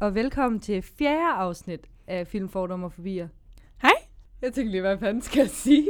[0.00, 3.28] og velkommen til fjerde afsnit af Film Fordom og Forbier.
[3.82, 3.92] Hej.
[4.42, 5.88] Jeg tænkte lige, hvad fanden skal jeg sige?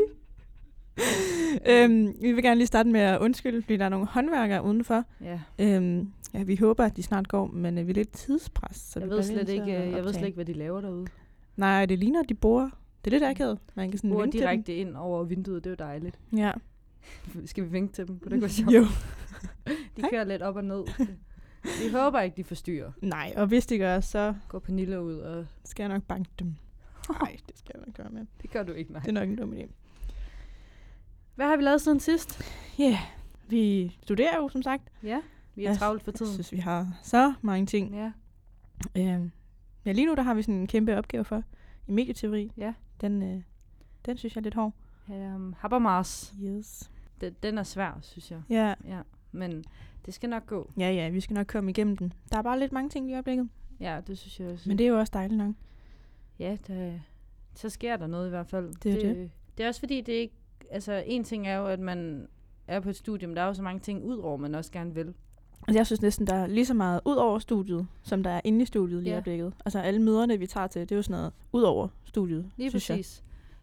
[1.70, 5.04] øhm, vi vil gerne lige starte med at undskylde, fordi der er nogle håndværkere udenfor.
[5.20, 8.76] Ja, Øhm, ja, vi håber, at de snart går, men øh, vi er lidt tidspres.
[8.76, 10.80] Så jeg vi ved, slet ikke, at øh, jeg ved slet ikke, hvad de laver
[10.80, 11.06] derude.
[11.56, 12.70] Nej, det ligner, at de bor.
[13.04, 13.58] Det er lidt akavet.
[13.74, 16.18] Man kan sådan Bor direkte ind over vinduet, det er jo dejligt.
[16.36, 16.52] Ja.
[17.44, 18.18] Skal vi vinke til dem?
[18.18, 18.74] Kunne det ikke være sjovt?
[18.74, 18.86] Jo.
[19.96, 20.85] De kører lidt op og ned.
[21.63, 22.93] Vi håber ikke, de forstyrrer.
[23.03, 26.55] Nej, og hvis de gør, så Går Pernille ud, og skal jeg nok banke dem.
[27.23, 28.27] Nej, det skal jeg nok gøre med.
[28.43, 29.00] det gør du ikke, nej.
[29.03, 29.67] Det er nok en dum idé.
[31.35, 32.42] Hvad har vi lavet siden sidst?
[32.78, 32.98] Ja, yeah.
[33.48, 34.83] vi studerer jo, som sagt.
[35.03, 35.20] Ja,
[35.55, 36.33] vi er Jeg travlt for Jeg tiden.
[36.33, 37.95] synes, vi har så mange ting.
[37.95, 38.12] Ja,
[38.97, 39.31] Øhm,
[39.84, 41.42] ja, lige nu der har vi sådan en kæmpe opgave for
[41.89, 42.53] i medieteori.
[42.56, 42.75] Ja.
[43.00, 43.42] Den, øh,
[44.06, 44.72] den synes jeg er lidt hård.
[45.08, 46.34] um, Habermas.
[46.42, 46.91] Yes.
[47.20, 48.42] Den, den er svær, synes jeg.
[48.50, 49.00] Ja, Ja,
[49.33, 49.64] men
[50.06, 50.70] det skal nok gå.
[50.78, 52.12] ja, ja, vi skal nok komme igennem den.
[52.33, 53.48] Der er bare lidt mange ting i øjeblikket.
[53.81, 54.69] Ja, det synes jeg også.
[54.69, 55.55] Men det er jo også dejligt nok.
[56.39, 56.92] Ja, der,
[57.55, 58.75] så sker der noget i hvert fald.
[58.83, 59.31] Det er det.
[59.58, 60.34] Det er også fordi, det er ikke...
[60.70, 62.27] Altså, en ting er jo, at man
[62.67, 63.34] er på et studium.
[63.34, 65.14] Der er jo så mange ting ud over, man også gerne vil.
[65.69, 68.41] Altså, jeg synes næsten, der er lige så meget ud over studiet, som der er
[68.45, 69.14] inde i studiet lige i Ja.
[69.14, 69.53] øjeblikket.
[69.64, 72.70] Altså alle møderne, vi tager til, det er jo sådan noget ud over studiet, Lige
[72.70, 73.23] præcis.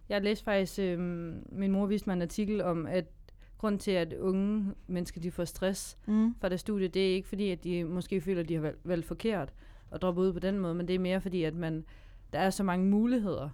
[0.09, 0.15] Jeg.
[0.15, 0.79] jeg læste faktisk...
[0.79, 3.05] Øhm, min mor viste mig en artikel om, at
[3.57, 5.97] grund til, at unge mennesker de får stress.
[6.05, 6.35] Mm.
[6.41, 8.79] fra det studie, det er ikke fordi, at de måske føler, at de har valgt,
[8.83, 9.53] valgt forkert
[9.91, 11.85] og droppe ud på den måde, men det er mere fordi, at man,
[12.33, 13.49] der er så mange muligheder,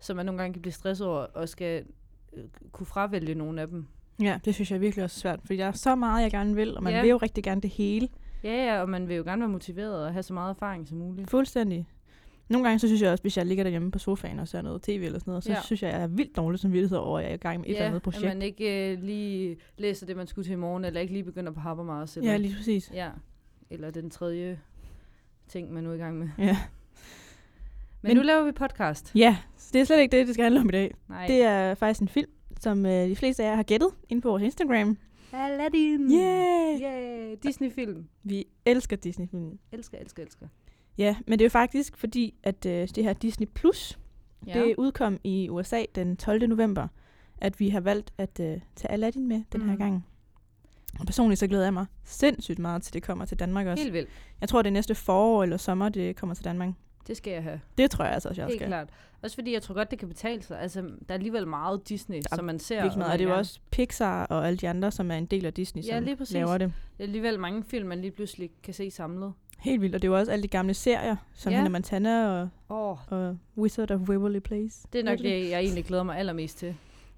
[0.00, 1.84] så man nogle gange kan blive stresset over og skal
[2.32, 3.86] øh, kunne fravælge nogle af dem.
[4.22, 6.54] Ja, det synes jeg virkelig også er svært, fordi der er så meget, jeg gerne
[6.54, 7.00] vil, og man ja.
[7.00, 8.08] vil jo rigtig gerne det hele.
[8.44, 10.98] Ja, ja, og man vil jo gerne være motiveret og have så meget erfaring som
[10.98, 11.30] muligt.
[11.30, 11.88] Fuldstændig.
[12.48, 14.82] Nogle gange, så synes jeg også, hvis jeg ligger derhjemme på sofaen og ser noget
[14.82, 15.56] tv eller sådan noget, så Ja.
[15.56, 15.62] ja.
[15.62, 17.66] synes jeg, jeg er vildt dårlig som vidtighed over, at jeg er i gang med
[17.68, 18.24] et eller andet at projekt.
[18.24, 21.52] man ikke øh, lige læser det, man skulle til i morgen, eller ikke lige begynder
[21.52, 22.16] på Habermas.
[22.16, 22.90] Eller, Ja, lige præcis.
[22.94, 23.08] ja,
[23.70, 24.60] eller den tredje
[25.48, 26.28] ting, man nu er i gang med.
[26.38, 26.56] Ja.
[28.02, 29.12] Men, Men nu laver vi podcast.
[29.14, 30.94] ja, så det er slet ikke det, det skal handle om i dag.
[31.08, 31.26] Nej.
[31.26, 34.28] Det er faktisk en film, som øh, de fleste af jer har gættet inde på
[34.28, 34.98] vores Instagram.
[35.32, 36.12] Aladdin!
[36.12, 36.80] Yay!
[36.82, 37.36] Yeah!
[37.42, 38.08] Disney-film.
[38.22, 39.58] Vi elsker Disney-film.
[39.72, 40.46] Elsker, elsker, elsker.
[40.98, 43.98] Ja, men det er jo faktisk fordi, at øh, det her Disney Plus,
[44.46, 44.60] Ja.
[44.62, 46.48] det udkom i USA den 12.
[46.48, 46.88] november,
[47.38, 49.78] at vi har valgt at øh, tage Aladdin med den her Mm.
[49.78, 50.06] gang.
[51.00, 53.82] Og personligt så glæder jeg mig sindssygt meget til, det kommer til Danmark også.
[53.82, 54.08] Helt vildt.
[54.40, 56.68] Jeg tror, det er næste forår eller sommer, det kommer til Danmark.
[57.06, 57.60] Det skal jeg have.
[57.78, 58.66] Det tror jeg altså også, jeg Helt skal.
[58.68, 58.88] klart.
[59.22, 60.60] Også fordi jeg tror godt, det kan betale sig.
[60.60, 62.82] Altså, der er alligevel meget Disney, Der er som man ser.
[62.82, 63.08] Virkelig meget.
[63.08, 65.46] man Og det er jo også Pixar og alle de andre, som er en del
[65.46, 66.34] af Disney, Ja, som lige præcis.
[66.34, 66.68] laver det.
[66.68, 69.32] Det er alligevel mange film, man lige pludselig kan se samlet.
[69.58, 69.94] Helt vildt.
[69.94, 71.56] Og det er jo også alle de gamle serier, som Ja.
[71.56, 74.86] Hannah Montana og, oh, og Wizard of Waverly Place.
[74.92, 76.74] det er nok det, jeg egentlig glæder mig allermest til.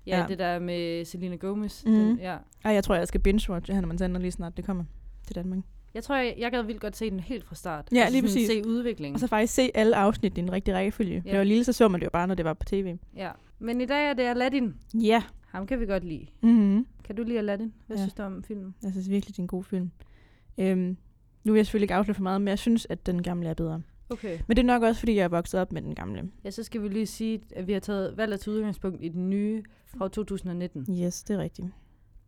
[0.07, 0.27] Ja, ja.
[0.29, 1.85] Det der med Selena Gomez.
[1.85, 1.95] Mhm.
[1.95, 2.37] Den, ja.
[2.65, 4.85] Ej, jeg tror, jeg skal binge-watch Hannah Montana lige snart det kommer
[5.27, 5.59] til Danmark.
[5.95, 7.89] Jeg tror, jeg, jeg gad vildt godt se den helt fra start.
[7.93, 8.49] Ja, lige sådan præcis.
[8.49, 9.15] Se udviklingen.
[9.15, 11.23] Og så faktisk se alle afsnit i en rigtig rækkefølge.
[11.25, 11.31] Ja.
[11.31, 12.97] Det var lille, så så man det jo bare, når det var på tv.
[13.17, 13.31] Ja.
[13.59, 14.75] Men i dag er det Aladdin.
[14.95, 15.23] Ja.
[15.47, 16.27] Ham kan vi godt lide.
[16.41, 16.87] Mm-hmm.
[17.05, 17.73] Kan du lide Aladdin?
[17.87, 17.97] Hvad.
[17.97, 18.03] Ja.
[18.03, 18.75] synes du om filmen?
[18.83, 19.91] Jeg synes virkelig, det er en god film.
[20.59, 20.97] Øhm,
[21.45, 23.55] nu vil jeg selvfølgelig ikke afsløre for meget, men jeg synes, at den gamle er
[23.55, 23.83] bedre.
[24.11, 24.39] Okay.
[24.47, 26.31] Men det er nok også, fordi jeg er vokset op med den gamle.
[26.45, 29.09] Ja, så skal vi lige sige, at vi har taget valgt at tage udgangspunkt i
[29.09, 30.87] den nye fra 2019.
[31.05, 31.69] Yes, det er rigtigt.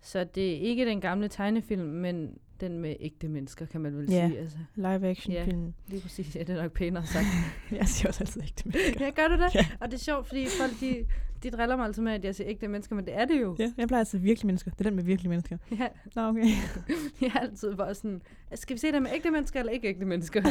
[0.03, 4.11] Så det er ikke den gamle tegnefilm, men den med ægte mennesker, kan man vel
[4.11, 4.29] Ja.
[4.29, 4.39] sige.
[4.39, 5.45] Altså, Live action Ja.
[5.45, 5.73] film.
[5.89, 7.27] lige præcis, ja, det er nok pænere sagt.
[7.71, 9.05] jeg siger også altid det mennesker.
[9.05, 9.55] ja, gør du det?
[9.55, 9.67] Ja.
[9.81, 11.07] Og det er sjovt, fordi folk, de,
[11.43, 13.57] de driller mig altid med, at jeg siger ægte mennesker, men det er det jo.
[13.59, 14.71] Ja, jeg plejer altid virkelig mennesker.
[14.71, 15.59] Det er den med virkelig mennesker.
[15.79, 16.45] Ja, Nå, okay.
[17.21, 18.23] jeg er altid bare sådan,
[18.55, 20.43] skal vi se det med ægte mennesker eller ikke ægte mennesker?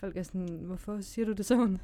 [0.00, 1.78] folk er sådan, hvorfor siger du det sådan?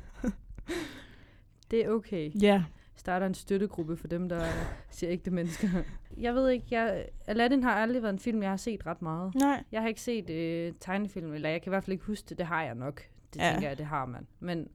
[1.71, 2.31] det er okay.
[2.43, 2.63] Ja.
[3.03, 4.45] Starter en støttegruppe for dem, der
[4.91, 5.69] siger ægte mennesker.
[6.21, 9.35] Jeg ved ikke, jeg, Aladdin har aldrig været en film, jeg har set ret meget.
[9.35, 9.65] Nej.
[9.73, 12.39] Jeg har ikke set øh, tegnefilm, eller jeg kan i hvert fald ikke huske det.
[12.39, 13.03] Det har jeg nok.
[13.35, 13.51] Det Ja.
[13.53, 14.27] tænker jeg, det har man.
[14.41, 14.69] Men,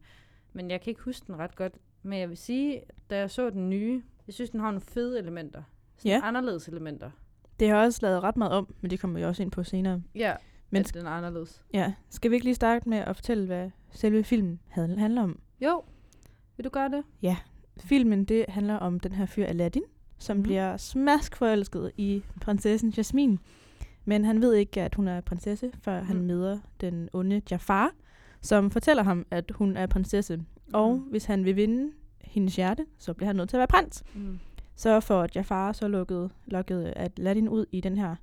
[0.54, 1.74] men jeg kan ikke huske den ret godt.
[2.04, 5.20] Men jeg vil sige, da jeg så den nye, jeg synes, den har nogle fede
[5.20, 5.64] elementer.
[5.98, 6.20] Sådan Ja.
[6.28, 7.12] anderledes elementer.
[7.60, 10.02] Det har også lavet ret meget om, men det kommer vi også ind på senere.
[10.16, 10.36] Ja,
[10.70, 11.64] Men at den er anderledes.
[11.74, 15.40] Ja, skal vi ikke lige starte med at fortælle, hvad selve filmen handler om?
[15.62, 15.84] Jo,
[16.58, 17.04] vil du gøre det?
[17.82, 19.82] Filmen, det handler om den her fyr Aladdin,
[20.18, 20.44] som mm.
[20.44, 23.38] bliver smask forelsket i prinsessen Jasmine.
[24.06, 26.08] Men han ved ikke, at hun er prinsesse, før mm.
[26.08, 26.26] han Mhm.
[26.26, 27.92] møder den onde Jafar,
[28.42, 30.40] som fortæller ham, at hun er prinsesse.
[30.74, 31.04] Og Mhm.
[31.10, 31.92] hvis han vil vinde
[32.22, 34.04] hendes hjerte, så bliver han nødt til at være prins.
[34.16, 34.40] Mm.
[34.76, 38.16] Så får Jafar så lukket, lukket Aladdin ud i den her,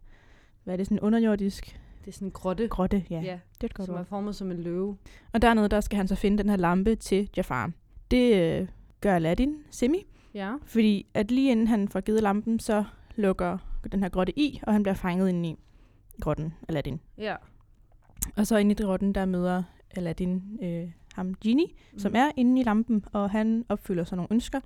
[0.64, 2.68] hvad er det, sådan underjordisk Det er sådan en grotte.
[2.68, 3.04] grotte.
[3.10, 4.06] Ja, Ja, det er et godt som er ord.
[4.06, 4.96] formet som en løve.
[5.32, 7.70] Og dernede, der skal han så finde den her lampe til Jafar.
[8.10, 8.68] Det øh,
[9.04, 10.54] gør Aladdin, Semi, Ja.
[10.66, 12.84] fordi at lige inden han får givet lampen, så
[13.16, 13.58] lukker
[13.92, 15.56] den her grotte i, og han bliver fanget inde i
[16.20, 17.00] grotten, Aladdin.
[17.18, 17.36] Ja.
[18.36, 19.62] Og så inde i grotten, der møder
[19.96, 21.98] Aladdin, øh, ham Genie, mm.
[21.98, 24.60] som er inde i lampen, og han opfylder så nogle ønsker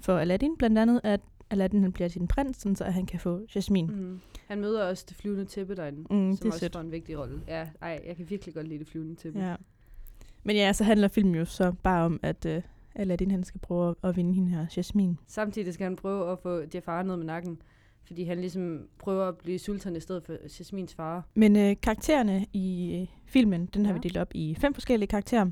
[0.00, 1.20] for Aladdin, blandt andet at
[1.50, 3.92] Aladdin han bliver til en prins, sådan så at han kan få Jasmine.
[3.92, 4.20] Mm.
[4.48, 7.40] Han møder også det flyvende tæppe derinde, Mm, som det også får en vigtig rolle.
[7.48, 9.38] Ja, ej, jeg kan virkelig godt lide det flyvende tæppe.
[9.40, 9.56] Ja.
[10.42, 12.62] Men ja, så handler filmen jo så bare om, at øh,
[12.94, 15.16] Aladdin han skal prøve at, at vinde hende her, Jasmine.
[15.26, 17.62] Samtidig skal han prøve at få Jafar ned med nakken,
[18.06, 21.26] fordi han ligesom prøver at blive sultan i stedet for Jasmins far.
[21.34, 23.98] Men øh, karaktererne i øh, filmen, den har Ja.
[23.98, 25.50] vi delt op i fem forskellige karakterer.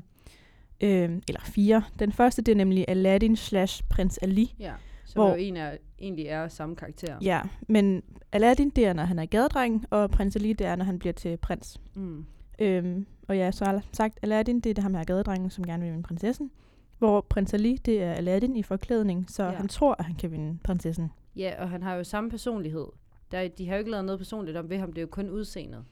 [0.81, 1.83] Øh, eller fire.
[1.99, 4.55] Den første, det er nemlig Aladdin slash prins Ali.
[4.59, 4.73] Ja.
[5.05, 7.17] Som Hvor- jo en er, egentlig er samme karakter.
[7.21, 10.85] Ja, men Aladdin, det er, når han er gadedreng, og prins Ali, det er, når
[10.85, 11.81] han bliver til prins.
[11.95, 12.25] Mm.
[12.59, 15.65] Øhm, og ja, så har jeg sagt, Aladdin, det er det ham her gadedrengen, som
[15.65, 16.51] gerne vil vinde prinsessen.
[16.99, 19.49] Hvor prins Ali, det er Aladdin i forklædning, så Ja.
[19.49, 21.11] han tror, at han kan vinde prinsessen.
[21.35, 22.85] Ja, og han har jo samme personlighed.
[23.31, 25.29] Der, de har jo ikke lavet noget personligt om ved ham, det er jo kun
[25.29, 25.83] udseendet.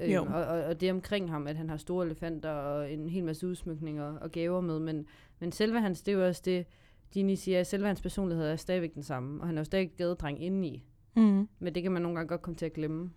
[0.00, 3.24] Øhm, og, og, og det omkring ham, at han har store elefanter og en hel
[3.24, 5.06] masse udsmykninger og gaver med, men,
[5.40, 6.66] men selve hans, det er jo også det,
[7.14, 9.90] Dini siger, at selve hans personlighed er stadigvæk den samme, og han er jo stadig
[9.96, 10.84] gadedreng indeni.
[11.16, 11.48] Mm.
[11.58, 13.10] Men det kan man nogle gange godt komme til at glemme,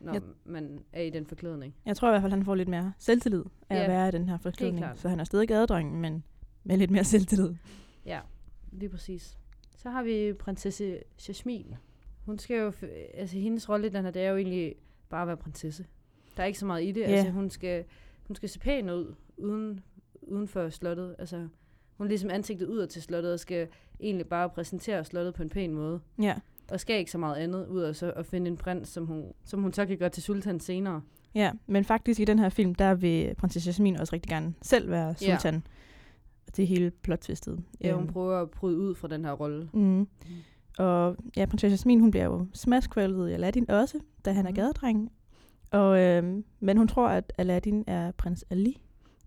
[0.00, 0.20] når Ja.
[0.44, 1.74] man er i den forklædning.
[1.86, 4.10] Jeg tror i hvert fald, han får lidt mere selvtillid af Ja, at være i
[4.10, 4.84] den her forklædning.
[4.94, 6.24] Så han er stadig gadedrengen, men
[6.64, 7.54] med lidt mere selvtillid.
[8.06, 8.20] Ja,
[8.72, 9.38] lige præcis.
[9.76, 11.76] Så har vi prinsesse Jasmine.
[12.26, 12.72] Hun skal jo,
[13.14, 14.74] altså hendes rolle i den her, det er jo egentlig
[15.08, 15.86] bare at være prinsesse.
[16.36, 17.00] Der er ikke så meget i det.
[17.00, 17.06] Ja.
[17.06, 17.84] Altså hun skal,
[18.26, 19.80] hun skal se pæn ud uden,
[20.22, 21.16] uden for slottet.
[21.18, 21.48] Altså
[21.96, 23.68] hun er ligesom ansigtet ud til slottet og skal
[24.00, 26.00] egentlig bare præsentere slottet på en pæn måde.
[26.22, 26.34] Ja.
[26.70, 29.32] Og skal ikke så meget andet ud af så at finde en prins, som hun,
[29.44, 31.02] som hun så kan gøre til sultan senere.
[31.34, 34.90] Ja, men faktisk i den her film, der vil prinsesse Jasmine også rigtig gerne selv
[34.90, 35.36] være Ja.
[35.38, 35.54] sultan.
[35.54, 35.62] Og
[36.56, 37.64] det hele plot-twistet.
[37.80, 39.68] Ja, hun Øhm, prøver at bryde ud fra den her rolle.
[39.72, 40.08] Mm.
[40.78, 44.56] Og ja, prinsesse Jasmine, hun bliver jo smaskforelsket i Aladdin også, da han er Mhm.
[44.56, 45.12] gadedreng.
[45.70, 48.80] Og, øhm, men hun tror, at Aladdin er prins Ali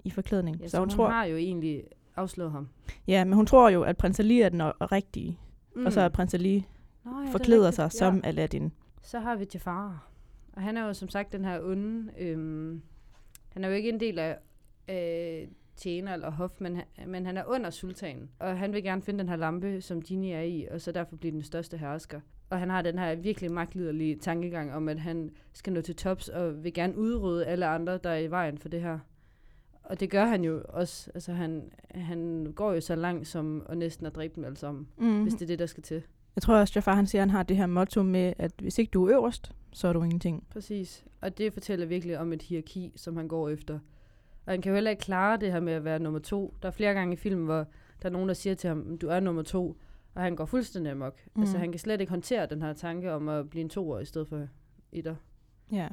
[0.03, 0.57] i forklædning.
[0.61, 1.83] Ja, så hun, hun tror, har jo egentlig
[2.15, 2.67] afslået ham.
[3.07, 4.61] ja, men hun tror jo, at prins Ali er den
[4.91, 5.39] rigtige.
[5.75, 5.85] Mm.
[5.85, 6.65] Og så er prins Ali
[7.05, 8.71] Nå, ja, er forklæder sig som Aladdin.
[9.03, 10.09] Så har vi Jafar.
[10.53, 12.11] Og han er jo som sagt den her onde...
[12.19, 12.81] Øhm,
[13.49, 14.37] han er jo ikke en del af
[14.89, 15.47] øh,
[15.77, 18.29] tjener eller hof, men, han- men han er under sultanen.
[18.39, 21.15] Og han vil gerne finde den her lampe, som Genie er i, og så derfor
[21.15, 22.19] blive den største hersker.
[22.50, 26.29] Og han har den her virkelig magtliderlige tankegang om, at han skal nå til tops
[26.29, 29.00] og vil gerne udrydde alle andre, der er i vejen for det her.
[29.83, 31.12] Og det gør han jo også.
[31.13, 34.88] Altså han, han går jo så langt som at næsten at dræbe dem alle sammen,
[34.97, 35.21] Mm.
[35.21, 36.01] hvis det er det, der skal til.
[36.35, 38.77] Jeg tror også, Jafar han siger, at han har det her motto med, at hvis
[38.77, 40.47] ikke du er øverst, så er du ingenting.
[40.50, 41.06] Præcis.
[41.21, 43.80] Og det fortæller virkelig om et hierarki, som han går efter.
[44.47, 46.53] Og han kan jo heller ikke klare det her med at være nummer to.
[46.61, 47.65] Der er flere gange i filmen, hvor
[48.01, 49.77] der er nogen, der siger til ham, du er nummer to.
[50.15, 51.19] Og han går fuldstændig amok.
[51.35, 51.41] Mm.
[51.41, 54.05] Altså han kan slet ikke håndtere den her tanke om at blive en toer i
[54.05, 54.47] stedet for
[54.91, 55.15] etter.
[55.71, 55.88] Ja.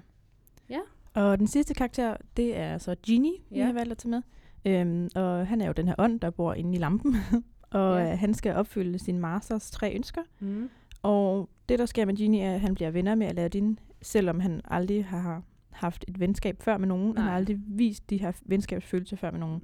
[0.70, 0.80] Ja.
[1.14, 3.64] Og den sidste karakter, det er så Genie, vi Ja.
[3.66, 4.22] har valgt at tage med.
[4.66, 7.16] Øhm, og han er jo den her ånd, der bor inde i lampen.
[7.70, 8.04] og Ja.
[8.04, 8.14] ja.
[8.14, 10.22] han skal opfylde sin masters tre ønsker.
[10.40, 10.70] Mm.
[11.02, 14.60] Og det, der sker med Genie, er, at han bliver venner med Aladdin, selvom han
[14.64, 15.42] aldrig har
[15.74, 17.06] haft et venskab før med nogen.
[17.06, 17.36] Han har Nej.
[17.36, 19.62] aldrig vist de her venskabsfølelser før med nogen.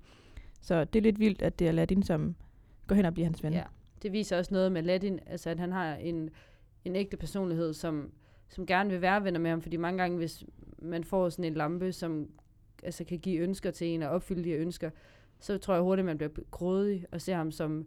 [0.60, 2.34] Så det er lidt vildt, at det er Aladdin, som
[2.86, 3.52] går hen og bliver hans ven.
[3.52, 3.62] Ja.
[4.02, 6.30] Det viser også noget med Aladdin, altså at han har en,
[6.84, 8.10] en ægte personlighed, som,
[8.48, 10.44] som gerne vil være venner med ham, fordi mange gange, hvis
[10.78, 12.28] man får sådan en lampe, som
[12.82, 14.90] altså, kan give ønsker til en og opfylde de her ønsker,
[15.40, 17.86] så tror jeg hurtigt, man bliver grådig og ser ham som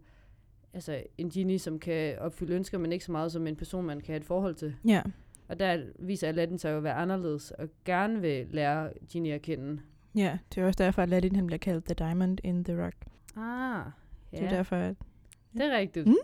[0.72, 4.00] altså, en genie, som kan opfylde ønsker, men ikke så meget som en person, man
[4.00, 4.74] kan have et forhold til.
[4.84, 5.02] ja.
[5.48, 9.42] Og der viser Aladdin sig jo at være anderledes, og gerne vil lære Genie at
[9.42, 9.80] kende.
[10.14, 12.94] Ja, det er også derfor, at Aladdin han bliver kaldt The Diamond in the Rock.
[13.36, 13.86] Ah,
[14.32, 14.38] Ja.
[14.38, 14.96] Det er derfor, at...
[15.52, 16.06] Det er rigtigt.
[16.06, 16.14] Mm.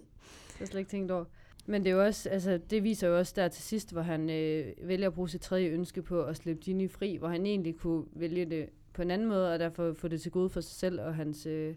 [0.49, 1.25] Det har slet ikke tænkt over.
[1.67, 4.31] Men det, er jo også, altså, det viser jo også der til sidst, hvor han
[4.31, 7.77] øh, vælger at bruge sit tredje ønske på at slippe Ginny fri, hvor han egentlig
[7.77, 10.79] kunne vælge det på en anden måde, og derfor få det til gode for sig
[10.79, 11.75] selv og hans, øh,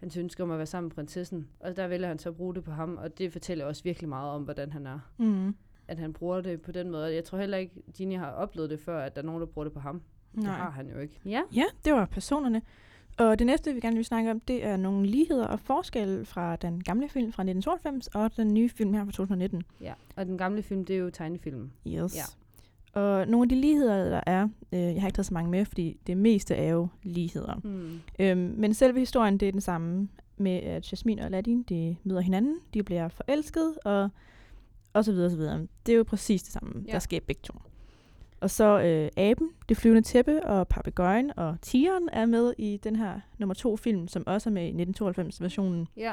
[0.00, 1.48] hans ønske om at være sammen med prinsessen.
[1.60, 4.08] Og der vælger han så at bruge det på ham, og det fortæller også virkelig
[4.08, 4.98] meget om, hvordan han er.
[5.18, 5.54] Mm.
[5.88, 7.14] At han bruger det på den måde.
[7.14, 9.64] Jeg tror heller ikke, Ginny har oplevet det før, at der er nogen, der bruger
[9.64, 10.02] det på ham.
[10.34, 11.20] Det har han jo ikke.
[11.24, 11.40] Ja.
[11.54, 12.62] Ja, det var personerne.
[13.18, 16.56] Og det næste, vi gerne vil snakke om, det er nogle ligheder og forskelle fra
[16.56, 19.62] den gamle film fra 1992 og den nye film her fra 2019.
[19.80, 19.92] ja.
[20.16, 21.70] Og den gamle film, det er jo tegnefilm.
[21.86, 22.16] Yes.
[22.16, 22.22] Ja.
[23.00, 25.64] Og nogle af de ligheder, der er, øh, jeg har ikke taget så mange med,
[25.64, 27.54] fordi det meste er jo ligheder.
[27.54, 28.00] Hmm.
[28.18, 32.20] Øhm, men selve historien, det er den samme med, at Jasmine og Aladdin, de møder
[32.20, 34.08] hinanden, de bliver forelsket, og,
[34.94, 35.66] og så videre, og så videre.
[35.86, 36.82] Det er jo præcis det samme, ja.
[36.86, 36.92] Ja.
[36.92, 37.54] der sker begge to.
[38.40, 42.96] Og så øh, aben, det flyvende tæppe og papegøjen og tigeren er med i den
[42.96, 45.88] her nummer to film, som også er med i 1992-versionen.
[45.96, 46.12] Ja,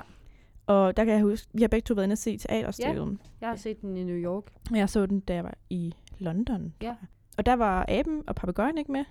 [0.68, 3.18] Og der kan jeg huske, vi har begge to været inde og se teaterstykket.
[3.42, 4.44] jeg har set den i New York.
[4.76, 6.74] Jeg så den, da jeg var i London.
[6.82, 6.96] Ja.
[7.38, 9.06] Og der var aben og papegøjen ikke med.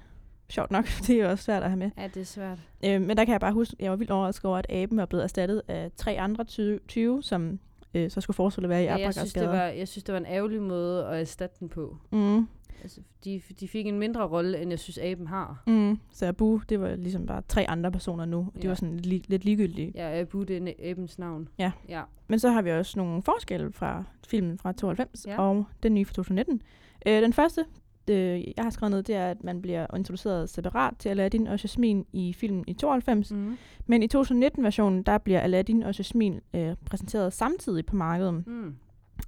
[0.48, 0.84] sjovt nok.
[1.06, 1.90] Det er jo også svært at have med.
[1.98, 2.58] Ja, det er svært.
[2.84, 5.06] Øh, men der kan jeg bare huske, jeg var vildt overrasket over, at aben var
[5.06, 7.58] blevet erstattet af tre andre 20, 20 som
[7.94, 10.18] øh, så skulle forestille være i Ja, jeg, synes, det var, jeg synes, det var
[10.20, 11.97] en ærgerlig måde at erstatte den på.
[12.12, 12.47] Mm,
[12.82, 15.62] Altså, de, de fik en mindre rolle, end jeg synes, aben har.
[15.66, 15.99] mm.
[16.12, 18.38] Så Abu, det var ligesom bare tre andre personer nu.
[18.38, 18.68] og De Ja.
[18.68, 19.92] var sådan li- lidt ligegyldige.
[19.94, 21.49] Ja, Abu, det er abens navn.
[21.59, 21.73] Ja.
[21.88, 22.02] Ja.
[22.28, 25.40] Men så har vi også nogle forskelle fra filmen fra 92 Ja.
[25.42, 26.62] og den nye fra 2019.
[27.06, 27.64] Øh, den første,
[28.10, 31.62] øh, jeg har skrevet ned, det er, at man bliver introduceret separat til Aladdin og
[31.62, 33.30] Jasmine i filmen i 92.
[33.32, 33.56] Mm.
[33.86, 38.46] Men i 2019-versionen, der bliver Aladdin og Jasmine øh, præsenteret samtidig på markedet.
[38.46, 38.74] Mm.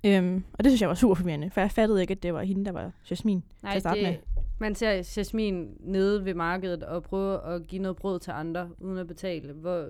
[0.07, 2.43] Øhm, og det synes jeg var super forvirrende, for jeg fattede ikke, at det var
[2.43, 4.43] hende, der var Jasmine til Nej, at starte det, med.
[4.59, 8.99] man ser Jasmin nede ved markedet og prøver at give noget brød til andre, uden
[8.99, 9.89] at betale, hvor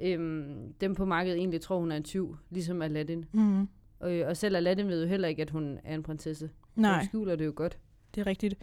[0.00, 3.24] øhm, dem på markedet egentlig tror, hun er en tyv, ligesom Aladdin.
[3.32, 3.68] Mm.
[4.00, 6.50] Og, og selv Aladdin ved jo heller ikke, at hun er en prinsesse.
[6.76, 7.78] Nej, Hun skjuler det jo godt.
[8.14, 8.54] Det er rigtigt.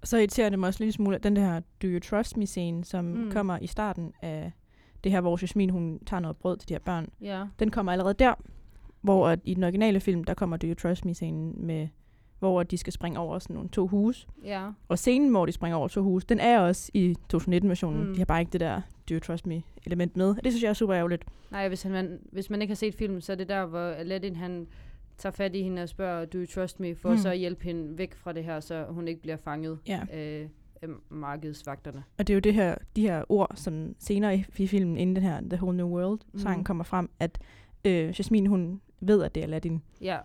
[0.00, 2.36] Og så irriterer det mig også en lille smule, at den der Do You Trust
[2.36, 3.10] Me-scene, som Mm.
[3.24, 3.30] mm.
[3.32, 4.52] kommer i starten af
[5.04, 7.44] det her, hvor Jasmine hun tager noget brød til de her børn, Ja.
[7.58, 8.34] den kommer allerede der,
[9.00, 11.88] hvor at i den originale film, der kommer Do You Trust Me-scenen med,
[12.38, 14.26] hvor de skal springe over sådan nogle to huse.
[14.44, 14.70] Ja.
[14.88, 18.00] Og scenen, hvor de springer over to huse, den er også i 2019-versionen.
[18.02, 18.06] Mm.
[18.08, 18.12] Mm.
[18.14, 20.28] De har bare ikke det der Do You Trust Me-element med.
[20.30, 21.24] Og det synes jeg er super ærgerligt.
[21.50, 23.78] Nej, hvis, han, man, hvis man ikke har set filmen, så er det der, hvor
[23.88, 24.66] Aladdin han
[25.18, 27.14] tager fat i hende og spørger, do you trust me, for Mm.
[27.14, 27.18] mm.
[27.18, 30.00] så at hjælpe hende væk fra det her, så hun ikke bliver fanget Ja.
[30.10, 30.48] af,
[30.82, 32.04] af markedsvagterne.
[32.18, 35.16] Og det er jo det her, de her ord, som senere i, i filmen, inden
[35.16, 36.64] den her The Whole New World-sang Mhm.
[36.64, 37.38] kommer frem, at
[37.84, 39.82] øh, Jasmine, hun ved, at det er Aladdin.
[40.00, 40.18] Ja,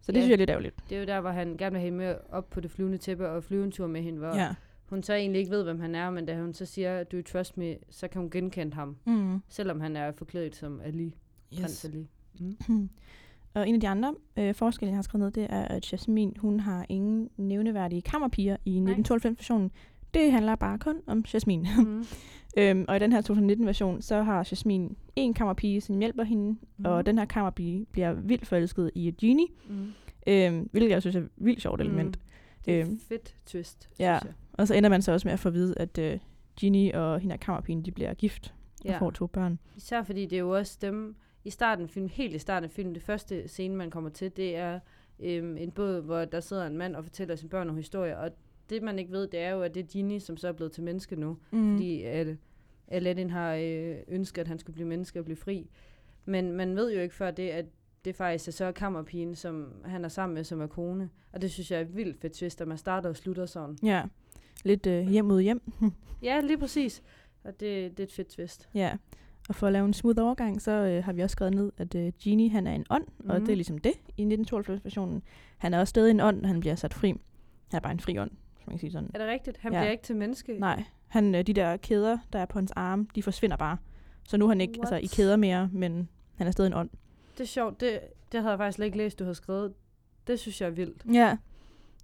[0.00, 0.22] Så det Ja.
[0.22, 0.76] synes jeg er lidt ærgerligt.
[0.90, 2.98] det er jo der, hvor han gerne vil have hende med op på det flyvende
[2.98, 4.54] tæppe og flyve en tur med hende, hvor Ja.
[4.86, 7.22] hun så egentlig ikke ved, hvem han er, men da hun så siger, do you
[7.22, 9.40] trust me, så kan hun genkende ham, Mm.
[9.48, 11.04] selvom han er forklædt som Ali,
[11.52, 11.60] yes.
[11.60, 12.08] prins Ali.
[12.68, 12.88] Mm.
[13.56, 16.32] Og en af de andre øh, forskelle, jeg har skrevet ned, det er, at Jasmine,
[16.38, 19.70] hun har ingen nævneværdige kammerpiger i 1992-versionen.
[20.14, 21.68] Det handler bare kun om Jasmine.
[21.78, 22.04] Mm.
[22.58, 26.84] øhm, og i den her 2019-version, så har Jasmine en kammerpige, som hjælper hende, mm.
[26.84, 29.86] og den her kammerpige bliver vildt forelsket i genie, Mm.
[30.26, 32.18] øhm, hvilket jeg synes er et vildt sjovt element.
[32.64, 34.18] Det er Øhm, fedt twist, ja.
[34.18, 34.32] synes jeg.
[34.52, 36.18] Og så ender man så også med at få at vide, at øh,
[36.60, 38.98] Genie og hende her kammerpigen, de bliver gift og Ja.
[38.98, 39.58] får to børn.
[39.76, 42.70] Især fordi det er jo også dem, i starten af filmen, helt i starten af
[42.70, 44.80] filmen, det første scene, man kommer til, det er
[45.20, 48.16] øhm, en båd, hvor der sidder en mand og fortæller sine børn nogle historier.
[48.16, 48.30] Og
[48.70, 50.72] det, man ikke ved, det er jo, at det er Ginny, som så er blevet
[50.72, 51.36] til menneske nu.
[51.50, 51.72] Mm.
[51.72, 52.36] Fordi at
[52.88, 55.70] Aladdin har øh, ønsket, at han skulle blive menneske og blive fri.
[56.24, 57.64] Men man ved jo ikke før det, at
[58.04, 61.10] det faktisk er så kammerpigen, som han er sammen med, som er kone.
[61.32, 63.78] Og det synes jeg er vildt fedt twist, at man starter og slutter sådan.
[63.82, 64.02] Ja,
[64.64, 65.62] lidt øh, hjem mod hjem.
[66.22, 67.02] Ja, lige præcis.
[67.44, 68.68] Og det, det er et fedt twist.
[68.74, 68.96] ja.
[69.48, 71.94] Og for at lave en smooth overgang, så øh, har vi også skrevet ned, at
[71.94, 73.30] øh, Genie, han er en ånd, mm.
[73.30, 73.44] og Mhm.
[73.46, 75.22] det er ligesom det i 1992-versionen.
[75.58, 77.08] Han er også stadig en ånd, når han bliver sat fri.
[77.08, 77.18] Han
[77.72, 79.10] er bare en fri ånd, hvis man kan sige sådan.
[79.14, 79.56] Er det rigtigt?
[79.60, 79.78] Han Ja.
[79.80, 80.58] bliver ikke til menneske?
[80.58, 83.76] Nej, han, øh, de der kæder, der er på hans arme, de forsvinder bare.
[84.24, 86.90] Så nu er han ikke altså, i kæder mere, men han er stadig en ånd.
[87.38, 87.80] Det er sjovt.
[87.80, 88.00] Det,
[88.32, 89.72] det havde jeg faktisk slet ikke læst, du havde skrevet.
[90.26, 91.02] Det synes jeg er vildt.
[91.14, 91.36] Ja.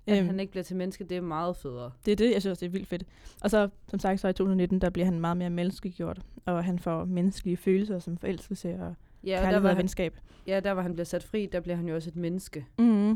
[0.06, 1.90] At Øhm, han ikke bliver til menneske, det er meget federe.
[2.06, 3.04] Det er det, jeg synes, det er vildt fedt.
[3.42, 6.78] Og så, som sagt, så i 2019, der bliver han meget mere menneskegjort, og han
[6.78, 8.94] får menneskelige følelser som forelskelse og
[9.24, 10.16] Ja, og der var, og han, venskab.
[10.46, 12.66] ja, der hvor han bliver sat fri, der bliver han jo også et menneske.
[12.78, 13.08] Mm.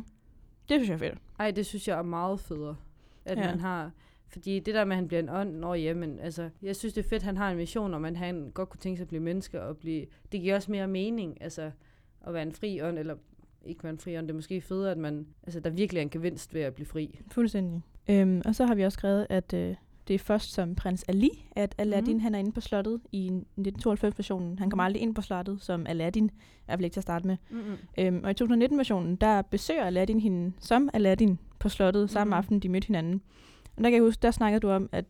[0.69, 1.19] Det synes jeg er fedt.
[1.39, 2.77] Ej, det synes jeg er meget federe.
[3.25, 3.47] At Ja.
[3.47, 3.91] man har...
[4.29, 6.95] Fordi det der med, at han bliver en ånd, når ja, men altså, jeg synes,
[6.95, 9.05] det er fedt, at han har en mission, om at han godt kunne tænke sig
[9.05, 11.71] at blive menneske, og blive, det giver også mere mening, altså,
[12.27, 13.15] at være en fri ånd, eller
[13.69, 16.55] ikke fri ånd, det er måske federe, at man, altså, der virkelig er en gevinst
[16.55, 17.21] ved at blive fri.
[17.31, 17.83] Fuldstændig.
[18.11, 19.75] Øhm, og så har vi også skrevet, at øh,
[20.09, 22.23] det er først som prins Ali, at Aladdin Mhm.
[22.23, 24.59] han er inde på slottet i 1992-versionen.
[24.59, 24.87] Han kommer Mhm.
[24.87, 26.31] aldrig ind på slottet som Aladdin, i
[26.67, 27.37] hvert fald ikke til at starte med.
[27.51, 27.75] Mm-hmm.
[27.99, 32.39] Øhm, og i 2019-versionen, der besøger Aladdin hende som Aladdin på slottet samme Mhm.
[32.39, 33.23] aften, de mødte hinanden.
[33.77, 35.05] Og der kan jeg huske, der snakkede du om, at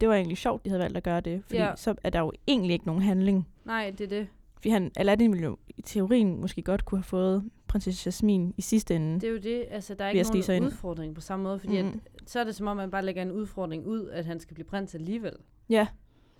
[0.00, 1.76] det var egentlig sjovt, de havde valgt at gøre det, fordi Ja.
[1.76, 3.48] så er der jo egentlig ikke nogen handling.
[3.64, 4.26] Nej, det er det.
[4.54, 8.62] Fordi han, Aladdin ville jo i teorien måske godt kunne have fået prinsesse Jasmine i
[8.62, 9.14] sidste ende.
[9.20, 10.64] Det er jo det, altså, der er ikke nogen ind.
[10.64, 11.88] udfordring på samme måde, fordi mm.
[11.88, 14.54] At, så er det som om, man bare lægger en udfordring ud, at han skal
[14.54, 15.32] blive prins alligevel.
[15.70, 15.86] Ja,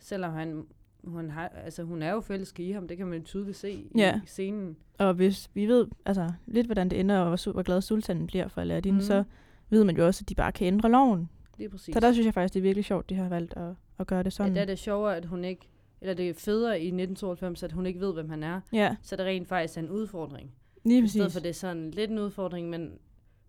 [0.00, 0.64] Selvom han,
[1.04, 3.84] hun, har, altså, hun er jo forelsket i ham, det kan man jo tydeligt se
[3.96, 4.20] Ja.
[4.24, 4.76] i scenen.
[4.98, 8.48] og hvis vi ved altså, lidt, hvordan det ender, og hvor, hvor glad sultanen bliver
[8.48, 8.96] for Aladdin, mm.
[8.96, 9.04] Mhm.
[9.06, 9.24] så
[9.70, 11.28] ved man jo også, at de bare kan ændre loven.
[11.58, 11.92] Lige præcis.
[11.94, 14.18] Så der synes jeg faktisk, det er virkelig sjovt, de har valgt at, at gøre
[14.18, 14.54] det ja, sådan.
[14.54, 15.68] der er det sjovere, at hun ikke,
[16.00, 18.60] eller det er federe i 1992, at hun ikke ved, hvem han er.
[18.72, 20.50] Ja, Så det rent faktisk er en udfordring.
[20.88, 21.12] Lige I præcis.
[21.12, 22.98] stedet for det er sådan lidt en udfordring, men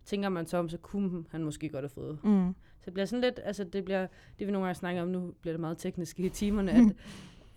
[0.05, 2.17] tænker man så om, så kunne han måske godt have fået.
[2.23, 2.55] Mm.
[2.79, 4.07] Så det bliver sådan lidt, altså det bliver,
[4.39, 6.71] det vi nogle gange snakker om, nu bliver det meget teknisk i timerne,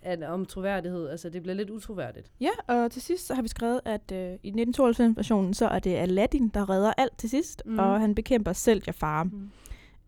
[0.01, 2.31] at, at om troværdighed, altså det bliver lidt utroværdigt.
[2.41, 5.95] Ja, og til sidst så har vi skrevet, at øh, i 1992-versionen, så er det
[5.95, 7.79] Aladdin, der redder alt til sidst, mm.
[7.79, 9.23] og han bekæmper selv Jafar.
[9.23, 9.49] Mm.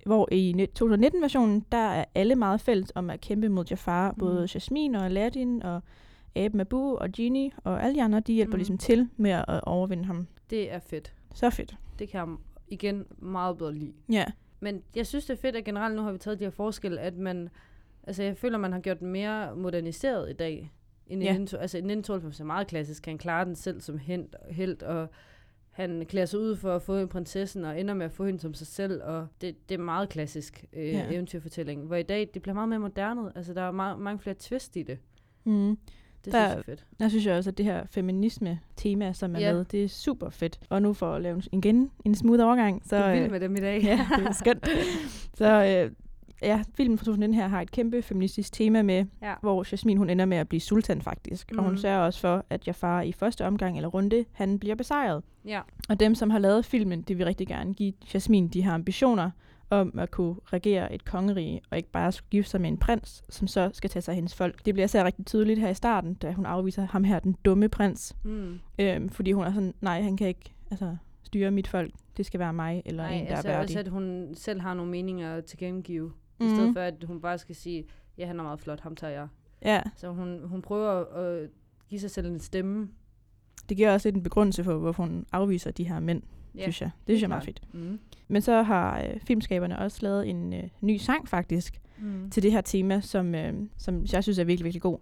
[0.05, 4.11] hvor i 2019-versionen, der er alle meget fælles om at kæmpe mod Jafar.
[4.11, 4.17] Mm.
[4.17, 5.81] Både Jasmine og Aladdin og
[6.35, 8.57] Abe Mabu og Genie og alle de andre, de hjælper Mm.
[8.57, 10.27] ligesom til med at overvinde ham.
[10.49, 11.13] Det er fedt.
[11.35, 11.75] Så fedt.
[11.99, 12.35] Det kan jeg
[12.67, 13.93] igen meget bedre lide.
[14.09, 14.25] Ja.
[14.59, 16.99] Men jeg synes, det er fedt, at generelt nu har vi taget de her forskelle,
[17.01, 17.49] at man...
[18.07, 20.71] Altså, jeg føler, man har gjort den mere moderniseret i dag.
[21.07, 21.31] End i Ja.
[21.37, 23.05] 19, altså, i 1992 er meget klassisk.
[23.05, 25.07] Han klarer den selv som hent, held, og
[25.71, 28.39] han klæder sig ud for at få en prinsessen, og ender med at få hende
[28.39, 31.11] som sig selv, og det, det er meget klassisk øh, Ja.
[31.11, 31.85] eventyrfortælling.
[31.87, 33.31] Hvor i dag, det bliver meget mere moderne.
[33.35, 34.97] Altså, der er meget, mange flere twist i det.
[35.43, 35.77] Mm.
[36.25, 36.85] Det Der- synes jeg fedt.
[36.99, 39.53] Jeg synes jo også, at det her feminisme-tema, som er Ja.
[39.53, 40.59] med, det er super fedt.
[40.69, 42.97] Og nu for at lave en- igen en smooth overgang, så...
[42.97, 43.83] Du er øh, med dem i dag.
[43.83, 44.67] Ja, det er skønt.
[45.37, 45.91] så øh,
[46.41, 49.33] ja, filmen fra 2019 her har et kæmpe feministisk tema med, ja.
[49.41, 51.51] hvor Jasmine hun ender med at blive sultan faktisk.
[51.51, 51.57] Mm.
[51.57, 51.77] Og hun Mhm.
[51.81, 55.23] sørger også for, at Jafar i første omgang eller runde, han bliver besejret.
[55.45, 55.61] ja.
[55.89, 59.29] Og dem, som har lavet filmen, det vil rigtig gerne give Jasmine, de har ambitioner
[59.69, 63.23] om at kunne regere et kongerige, og ikke bare skulle gifte sig med en prins,
[63.29, 64.65] som så skal tage sig af hendes folk.
[64.65, 67.69] Det bliver så rigtig tydeligt her i starten, da hun afviser ham her, den dumme
[67.69, 68.15] prins.
[68.23, 68.59] Mm.
[68.79, 71.91] Øhm, fordi hun er sådan, nej, han kan ikke altså, styre mit folk.
[72.17, 73.63] Det skal være mig, eller Nej, en, der altså er værdig.
[73.63, 76.05] også, at hun selv har nogle meninger at tilkendegive.
[76.39, 76.45] Mm.
[76.45, 76.55] I Mhm.
[76.55, 77.85] stedet for, at hun bare skal sige,
[78.17, 79.27] ja, han er meget flot, ham tager jeg.
[79.65, 81.49] Ja, Så hun, hun prøver at
[81.89, 82.89] give sig selv en stemme.
[83.69, 86.21] det giver også lidt en begrundelse for, hvorfor hun afviser de her mænd,
[86.57, 86.89] Ja, synes jeg.
[87.07, 87.61] Det synes jeg er meget fedt.
[87.73, 87.99] Mm.
[88.27, 92.29] Men så har øh, filmskaberne også lavet en øh, ny sang faktisk, Mm.
[92.29, 94.97] til det her tema, som, øh, som jeg synes er virkelig, virkelig god.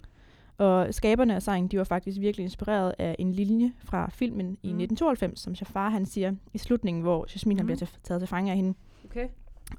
[0.58, 4.68] Og skaberne af sangen, de var faktisk virkelig inspireret af en linje fra filmen i
[4.74, 4.80] Mm.
[4.80, 7.68] 1992, som Jafar han siger i slutningen, hvor Jasmine han Mm.
[7.68, 8.74] bliver til, taget til fange af hende.
[9.06, 9.28] Okay.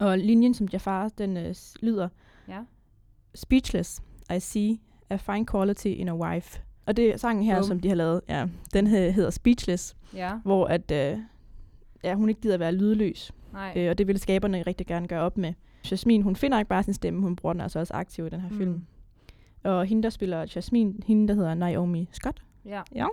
[0.00, 2.08] Og linjen, som Jafar, den øh, lyder,
[2.48, 2.58] Ja.
[3.34, 4.02] Speechless,
[4.36, 4.78] I see
[5.10, 6.60] a fine quality in a wife.
[6.86, 7.64] Og det sangen her, Boom.
[7.64, 10.32] som de har lavet, ja, den he- hedder Speechless, Ja.
[10.44, 11.18] hvor at, øh,
[12.04, 13.32] ja, hun ikke gider være lydløs.
[13.52, 13.72] Nej.
[13.76, 15.52] Øh, og det vil skaberne rigtig gerne gøre op med.
[15.90, 18.40] Jasmine, hun finder ikke bare sin stemme, hun bruger den altså også aktiv i den
[18.40, 18.56] her Mm.
[18.58, 18.82] film.
[19.62, 23.06] Og hende, der spiller Jasmine, hende, der hedder Naomi Scott, ja.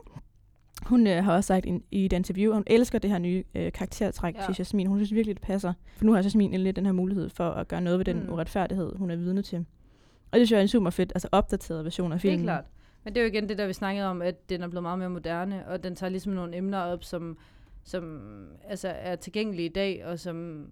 [0.86, 3.44] hun øh, har også sagt in, i et interview, at hun elsker det her nye
[3.56, 4.40] øh, karaktertræk Ja.
[4.42, 4.46] ja.
[4.46, 4.90] til Jasmine.
[4.90, 5.74] Hun synes virkelig, det passer.
[5.98, 8.34] For nu har Jasmine endelig den her mulighed for at gøre noget ved den Mm.
[8.34, 9.66] uretfærdighed, hun er vidne til.
[10.32, 12.40] Og det synes jeg er en super fedt, altså opdateret version af Det filmen.
[12.40, 12.66] er klart.
[13.04, 15.00] Men det er jo igen det, der vi snakkede om, at den er blevet meget
[15.00, 17.38] mere moderne, og den tager ligesom nogle emner op, som,
[17.84, 18.22] som
[18.64, 20.68] altså er tilgængelige i dag, og som,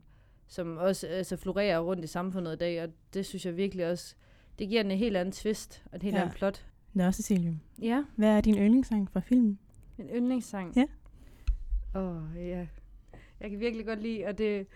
[0.48, 4.16] som også altså, florerer rundt i samfundet i dag, og det synes jeg virkelig også,
[4.60, 6.22] det giver den en helt anden twist, og et helt Ja.
[6.22, 6.66] andet plot.
[6.94, 7.60] Nå, Cecilie.
[7.82, 9.60] Ja, Hvad er din yndlingssang fra filmen?
[9.98, 10.76] en yndlingssang.
[10.76, 10.86] Ja.
[11.96, 12.68] Åh, oh, ja.
[13.40, 14.68] Jeg kan virkelig godt lide, og det...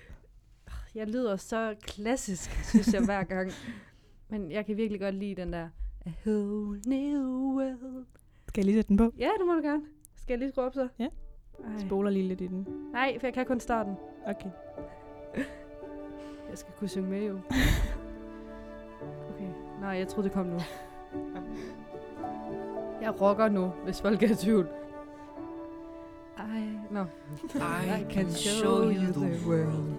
[0.95, 3.51] Jeg lyder så klassisk, synes jeg, hver gang.
[4.29, 5.69] Men jeg kan virkelig godt lide den der...
[6.05, 7.21] A whole new
[7.57, 8.05] world.
[8.47, 9.13] Skal jeg lige sætte den på?
[9.17, 9.83] Ja, det må du gerne.
[10.15, 10.87] Skal jeg lige skrue op så?
[10.99, 11.07] Ja.
[11.63, 11.79] Ej.
[11.79, 12.67] Spoler lige lidt i den.
[12.93, 13.93] Nej, for jeg kan kun starten.
[14.25, 14.49] Okay.
[16.49, 17.39] Jeg skal kunne synge med jo.
[19.35, 19.47] Okay.
[19.81, 20.59] Nej, jeg troede, det kom nu.
[23.01, 24.67] Jeg rocker nu, hvis folk er i tvivl.
[26.37, 27.05] Ej, nå.
[27.97, 29.93] I can show you the world.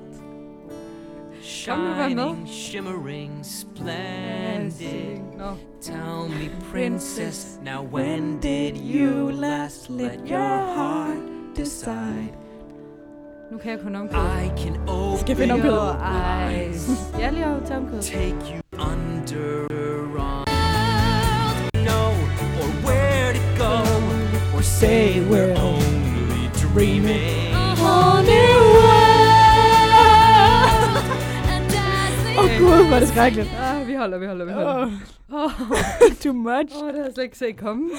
[1.43, 5.19] Shining, shimmering, splendid.
[5.39, 5.51] Nå.
[5.81, 11.34] Tell me, princess, now when did you last let your heart
[11.65, 12.29] decide?
[13.53, 14.23] Nu kan jeg kun omkøde.
[14.45, 15.77] I can open Skal finde omkvædet?
[15.77, 16.91] Your eyes.
[17.19, 18.05] Jeg lige over til omkødet.
[18.05, 19.65] take you under
[21.73, 22.09] on know
[22.61, 23.75] or where to go
[24.57, 27.44] or say we're only dreaming.
[32.59, 33.49] Gud, hvor er det skrækkeligt.
[33.61, 34.87] Ah, vi holder, vi holder, vi holder.
[35.33, 35.51] Åh, Åh,
[36.23, 36.77] too much.
[36.83, 37.91] oh, det havde jeg slet ikke set komme.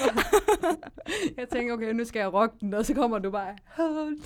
[1.38, 3.54] jeg tænker, okay, nu skal jeg rocke den, og så kommer du bare.
[3.76, 4.16] Hold.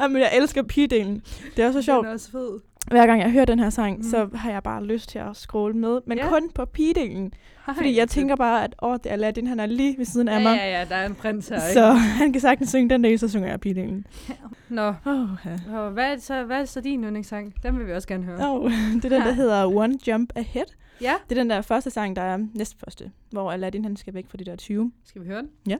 [0.00, 1.22] Jamen, jeg elsker pigedelen.
[1.56, 2.04] Det er så sjovt.
[2.04, 2.58] Den er også fed.
[2.90, 4.02] Hver gang jeg hører den her sang, Mm.
[4.02, 6.00] så har jeg bare lyst til at scrolle med.
[6.06, 6.24] Men Ja.
[6.24, 6.30] ja.
[6.30, 7.32] kun på pigedelen.
[7.74, 10.38] Fordi jeg tænker bare, at åh, det er Aladdin, han er lige ved siden af
[10.38, 10.56] ja, mig.
[10.56, 11.72] ja, ja, der er en prins her, ikke?
[11.72, 14.06] Så han kan sagtens synge den del, så synger jeg pigedelen.
[14.68, 15.78] Nå, Oh, ja.
[15.78, 17.54] og hvad er, så, hvad er så din yndlingssang?
[17.62, 18.50] Den vil vi også gerne høre.
[18.50, 20.64] Oh, det er den, der hedder One Jump Ahead.
[21.00, 24.26] Ja, Det er den der første sang, der er næstførste, hvor Aladdin han skal væk
[24.28, 24.92] fra de der 20.
[25.04, 25.48] skal vi høre den?
[25.68, 25.76] Ja.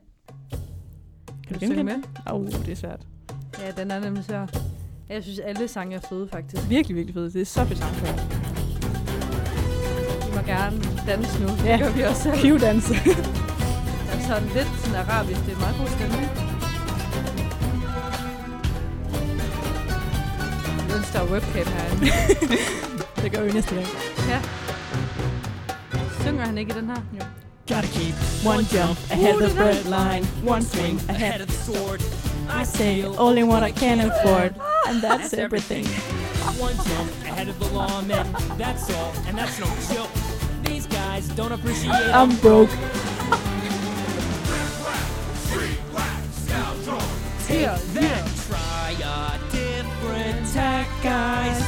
[1.47, 1.94] Kan du genkende synge med?
[2.33, 3.01] Åh, oh, det er svært.
[3.59, 4.47] Ja, den er nemlig svær.
[5.11, 6.62] Jeg synes, alle sange er fede, faktisk.
[6.68, 7.35] Virkelig, virkelig fedt.
[7.35, 7.94] Det er så fedt sang.
[10.27, 11.49] Vi må gerne danse nu.
[11.64, 11.73] Ja.
[11.73, 12.35] Det gør vi også selv.
[12.37, 12.94] Q-danse.
[12.94, 13.16] Det
[14.12, 15.40] er sådan lidt sådan arabisk.
[15.47, 16.29] Det er meget god stemning.
[20.88, 22.07] Jeg ønsker, der er webcam herinde.
[23.23, 23.87] det gør vi næste gang.
[24.29, 24.40] ja.
[26.21, 26.97] Synger han ikke i den her?
[27.18, 27.25] Jo.
[27.75, 28.14] Gotta keep
[28.47, 31.40] One jump ahead of the bread line, one swing ahead.
[31.40, 32.01] of the sword.
[32.62, 34.51] I say only what I can afford,
[34.88, 35.85] and that's everything.
[36.59, 38.27] One jump ahead of the lawmen,
[38.59, 40.11] that's all, and that's no joke.
[40.62, 42.70] These guys don't appreciate I'm broke.
[47.48, 51.62] Her, Then try a different tack, guys.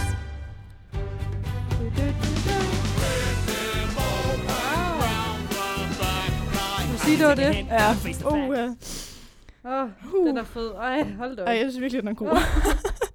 [6.99, 7.67] Sig det var det.
[7.71, 7.93] Ja.
[7.93, 9.21] Face the Uh, facts.
[9.65, 9.83] ja.
[10.15, 10.71] Åh, den er fed.
[10.81, 11.49] Ej, hold da op.
[11.49, 12.29] Ej, jeg synes virkelig, den er god.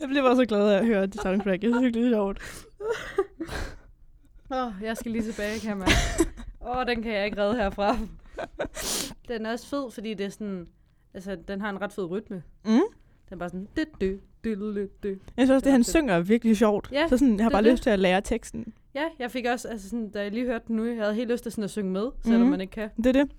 [0.00, 1.62] jeg bliver bare så glad af at høre det soundtrack.
[1.62, 2.38] Jeg synes det er sjovt.
[4.50, 5.88] Åh, jeg skal lige tilbage, kan man.
[6.68, 7.96] Åh, den kan jeg ikke redde herfra.
[9.28, 10.66] Den er også fed, fordi det er sådan...
[11.14, 12.42] Altså, den har en ret fed rytme.
[12.64, 12.70] Mm.
[12.70, 12.80] Den
[13.30, 13.68] er bare sådan...
[13.76, 14.58] Det, det, det,
[15.02, 15.08] det.
[15.36, 16.88] Jeg synes også, det han synger er virkelig sjovt.
[16.92, 17.72] Ja, så sådan, jeg har bare det.
[17.72, 18.72] lyst til at lære teksten.
[18.94, 21.30] Ja, jeg fik også, altså sådan, da jeg lige hørte den nu, jeg havde helt
[21.30, 22.50] lyst til sådan at synge med, selvom Mhm.
[22.50, 22.88] man ikke kan.
[22.96, 23.30] Det er det.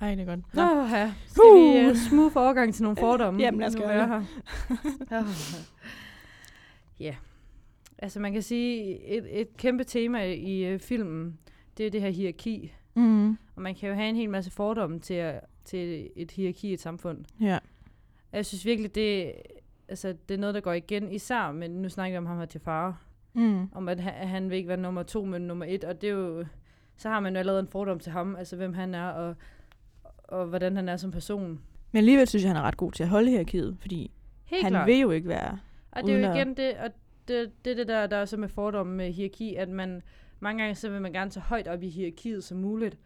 [0.00, 0.54] Ej, det er godt.
[0.54, 1.12] Nå, oh, ja.
[1.26, 1.84] Skal Uh.
[1.84, 3.40] vi uh, smooth overgang til nogle fordomme?
[3.40, 4.08] Jamen, lad os gøre det.
[5.08, 5.24] her.
[7.00, 7.14] Ja.
[7.98, 11.38] Altså, man kan sige, et, et kæmpe tema i uh, filmen,
[11.78, 12.72] det er det her hierarki.
[12.94, 13.30] Mm.
[13.30, 16.72] Og man kan jo have en hel masse fordomme til, at, til et hierarki i
[16.72, 17.24] et samfund.
[17.40, 17.58] Ja.
[18.32, 19.32] Og jeg synes virkelig, det,
[19.88, 22.46] altså, det er noget, der går igen, især, men nu snakker vi om ham her
[22.46, 23.00] til far,
[23.36, 23.68] Mm.
[23.72, 26.12] om at han, han vil ikke være nummer to, men nummer et, og det er
[26.12, 26.44] jo,
[26.96, 29.34] så har man jo allerede en fordom til ham, altså hvem han er, og,
[30.34, 31.60] og hvordan han er som person.
[31.92, 34.10] Men alligevel synes jeg, han er ret god til at holde hierarkiet, fordi
[34.44, 34.86] Helt han klart.
[34.86, 35.58] vil jo ikke være...
[35.90, 36.90] Og det er jo igen det, og
[37.28, 40.02] det, det, det der, der er så med fordomme med hierarki, at man
[40.40, 42.98] mange gange så vil man gerne så højt op i hierarkiet som muligt,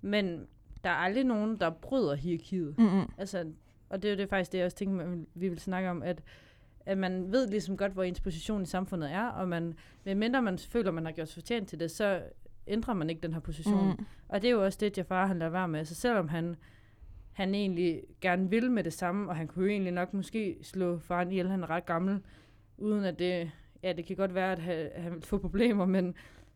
[0.00, 0.46] men
[0.84, 2.78] der er aldrig nogen, der bryder hierarkiet.
[2.78, 3.12] Mm-mm.
[3.18, 3.44] Altså,
[3.88, 6.22] og det er jo det faktisk det, jeg også tænker, vi vil snakke om, at,
[6.86, 10.58] at man ved ligesom godt, hvor ens position i samfundet er, og man, medmindre man
[10.58, 12.22] føler, man har gjort sig fortjent til det, så
[12.66, 13.86] ændrer man ikke den her position.
[13.98, 14.06] Mm.
[14.28, 15.78] Og det er jo også det, Jafar han lader være med.
[15.78, 16.56] Altså selvom han,
[17.32, 20.98] han egentlig gerne vil med det samme, og han kunne jo egentlig nok måske slå
[20.98, 22.20] faren ihjel, han er ret gammel,
[22.78, 23.50] uden at det,
[23.82, 26.14] ja, det kan godt være, at han, han vil få problemer, men,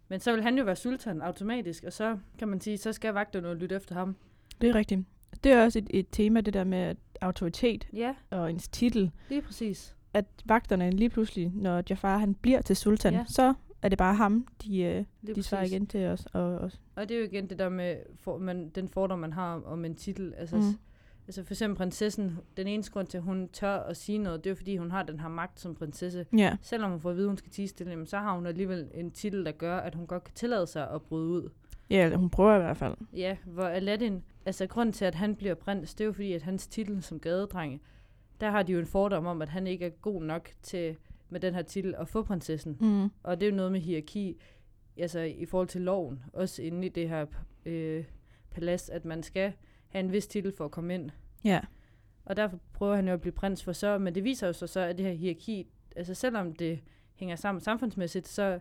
[0.08, 3.14] men så vil han jo være sultan automatisk, og så kan man sige, så skal
[3.14, 4.16] vagterne lytte efter ham.
[4.60, 5.00] Det er rigtigt.
[5.44, 9.10] Det er også et, et tema, det der med autoritet Ja, og ens titel.
[9.28, 9.96] lige præcis.
[10.14, 13.24] At vagterne lige pludselig, når Jafar han bliver til sultan, ja.
[13.28, 16.26] så er det bare ham, de, øh, de svarer igen til os.
[16.32, 19.32] Og, og, Og det er jo igen det der med for, man, den fordom, man
[19.32, 20.34] har om, en titel.
[20.36, 20.62] Altså, mm.
[21.28, 24.50] Altså for eksempel prinsessen, den eneste grund til, at hun tør at sige noget, det
[24.50, 26.26] er jo fordi, hun har den her magt som prinsesse.
[26.36, 26.56] ja.
[26.62, 28.90] Selvom hun får at vide, at hun skal tige stille, jamen, så har hun alligevel
[28.94, 31.48] en titel, der gør, at hun godt kan tillade sig at bryde ud.
[31.90, 32.94] ja, hun prøver i hvert fald.
[33.12, 36.42] Ja, hvor Aladdin, altså grunden til, at han bliver prins, det er jo fordi, at
[36.42, 37.82] hans titel som gadedreng,
[38.40, 40.96] der har de jo en fordom om, at han ikke er god nok til
[41.28, 42.76] med den her titel at få prinsessen.
[42.80, 43.10] Mm.
[43.22, 44.40] Og det er jo noget med hierarki,
[44.96, 47.26] altså i forhold til loven, også inde i det her
[47.66, 48.04] øh,
[48.50, 49.52] palads, at man skal
[49.88, 51.10] have en vis titel for at komme ind.
[51.44, 51.60] Ja.
[52.24, 54.66] Og derfor prøver han jo at blive prins for så, men det viser jo så,
[54.66, 56.80] så at det her hierarki, altså selvom det
[57.14, 58.58] hænger sammen samfundsmæssigt, så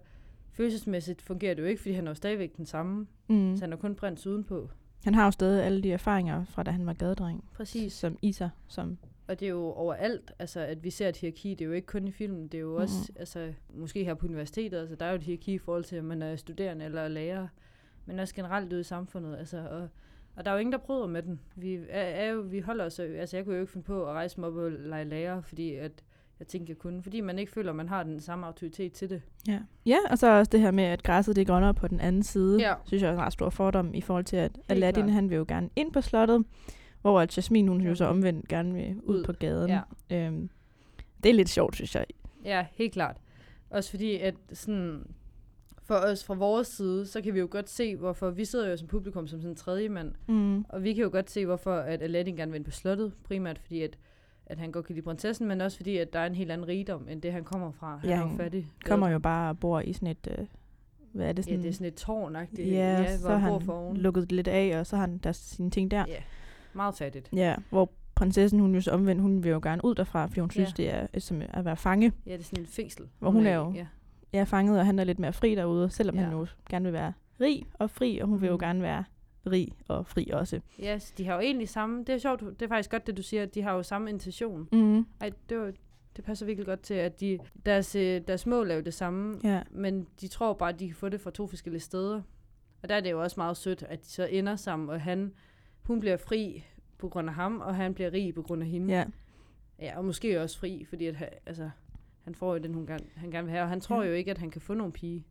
[0.51, 3.08] følelsesmæssigt fungerer det jo ikke, fordi han er jo stadigvæk den samme.
[3.28, 3.58] Mm.
[3.58, 4.69] Så han er kun prins udenpå.
[5.04, 7.43] Han har jo stadig alle de erfaringer fra, da han var gadedreng.
[7.54, 7.93] Præcis.
[7.93, 8.97] Som Isa, som...
[9.27, 11.88] Og det er jo overalt, altså at vi ser et hierarki, det er jo ikke
[11.88, 15.09] kun i filmen, det er jo også, altså måske her på universitetet, altså der er
[15.09, 17.47] jo et hierarki i forhold til, om man er studerende eller lærer,
[18.05, 19.88] men også generelt ude i samfundet, altså og,
[20.35, 21.39] og der er jo ingen, der bryder med den.
[21.55, 24.13] Vi, er, er jo, vi holder os, altså jeg kunne jo ikke finde på at
[24.13, 26.03] rejse mig op og lege lærer, fordi at
[26.39, 29.09] jeg tænkte, jeg kunne, fordi man ikke føler, at man har den samme autoritet til
[29.09, 29.21] det.
[29.47, 29.59] Ja.
[29.85, 32.23] ja, og så også det her med, at græsset det er grønnere på den anden
[32.23, 32.59] side.
[32.61, 32.73] Ja.
[32.85, 35.13] Synes jeg er en ret stor fordom i forhold til, at Aladdin klart.
[35.13, 36.45] han vil jo gerne ind på slottet,
[37.12, 39.24] hvor at Jasmine hun jo så omvendt gerne vil ud, Ud.
[39.24, 39.70] på gaden.
[39.70, 39.82] Ja.
[40.28, 40.50] Øhm,
[41.24, 42.06] det er lidt sjovt, synes jeg.
[42.46, 43.18] Ja, helt klart.
[43.70, 45.04] Også fordi, at sådan,
[45.84, 48.78] for os fra vores side, så kan vi jo godt se, hvorfor vi sidder jo
[48.78, 50.65] som publikum som sådan en tredje mand, Mm.
[50.70, 53.13] Og vi kan jo godt se, hvorfor at Aladdin gerne vil ind på slottet.
[53.24, 53.98] Primært fordi, at,
[54.46, 56.68] at han godt kan lide prinsessen, men også fordi, at der er en helt anden
[56.68, 57.98] rigdom, end det han kommer fra.
[57.98, 58.68] Han Ja, er jo fattig.
[58.86, 60.28] Kommer jo bare og bor i sådan et...
[60.39, 60.46] Øh,
[61.12, 61.63] hvad er det Ja, sådan?
[61.63, 64.86] det er sådan et tårn ja, ja, ja, så har han lukket lidt af, og
[64.86, 66.06] så har han der sine ting der.
[66.08, 66.22] Ja,
[66.75, 67.29] meget fattigt.
[67.35, 70.49] Ja, hvor prinsessen, hun jo så omvendt, hun vil jo gerne ud derfra, fordi hun
[70.51, 70.83] synes, Ja.
[70.83, 72.11] det er øh, som at være fange.
[72.25, 73.05] Ja, det er sådan et fængsel.
[73.19, 73.85] Hvor hun er er jo- Ja.
[74.33, 76.21] Er fanget, og han er lidt mere fri derude, selvom Ja.
[76.23, 78.59] han jo gerne vil være rig og fri, og hun vil jo Mhm.
[78.59, 79.03] gerne være
[79.51, 80.59] rig og fri også.
[80.79, 81.99] ja, så de har jo egentlig samme...
[81.99, 84.09] Det er sjovt, det er faktisk godt, det du siger, at de har jo samme
[84.09, 84.67] intention.
[84.71, 85.05] Mm.
[85.21, 85.71] Ej, det, var,
[86.15, 89.39] det passer virkelig godt til, at de, deres, øh, deres mål er jo det samme,
[89.43, 89.61] Ja.
[89.71, 92.21] men de tror bare, at de kan få det fra to forskellige steder.
[92.83, 95.31] Og der er det jo også meget sødt, at de så ender sammen, og han,
[95.88, 96.63] hun bliver fri
[96.98, 98.93] på grund af ham, og han bliver rig på grund af hende.
[98.93, 99.06] ja.
[99.80, 101.69] ja og måske også fri, fordi at, altså,
[102.24, 104.08] han får jo den, hun gerne, han gerne vil have, og han tror Ja.
[104.08, 105.26] jo ikke, at han kan få nogen pige.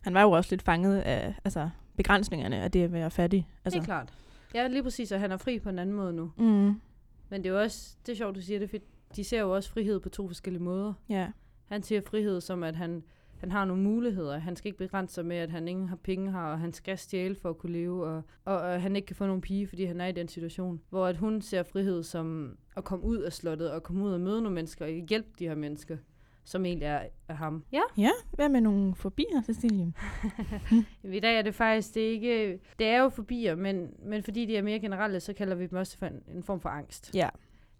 [0.00, 3.38] Han var jo også lidt fanget af altså, begrænsningerne af det at være fattig.
[3.38, 3.60] Altså.
[3.64, 3.76] Altså.
[3.78, 4.12] Det er klart.
[4.54, 6.32] Ja, lige præcis, og han er fri på en anden måde nu.
[6.36, 6.80] Mm.
[7.28, 8.76] Men det er jo også, det er sjovt, du siger det, for
[9.16, 10.92] de ser jo også frihed på to forskellige måder.
[11.08, 11.28] Ja.
[11.66, 13.02] Han ser frihed som, at han,
[13.40, 14.38] han har nogle muligheder.
[14.38, 16.98] Han skal ikke begrænse sig med, at han ingen har penge har, og han skal
[16.98, 19.84] stjæle for at kunne leve, og, og, og han ikke kan få nogen pige, fordi
[19.84, 20.80] han er i den situation.
[20.90, 24.20] Hvor at hun ser frihed som at komme ud af slottet, og komme ud og
[24.20, 25.96] møde nogle mennesker, og hjælpe de her mennesker,
[26.44, 27.64] som egentlig er, er ham.
[27.72, 29.92] Ja, Ja, hvad med nogle fobier, Cecilie?
[31.16, 34.46] i dag er det faktisk, det er ikke, det er jo fobier, men, men fordi
[34.46, 37.10] de er mere generelle, så kalder vi dem også for en, en form for angst.
[37.14, 37.28] Ja,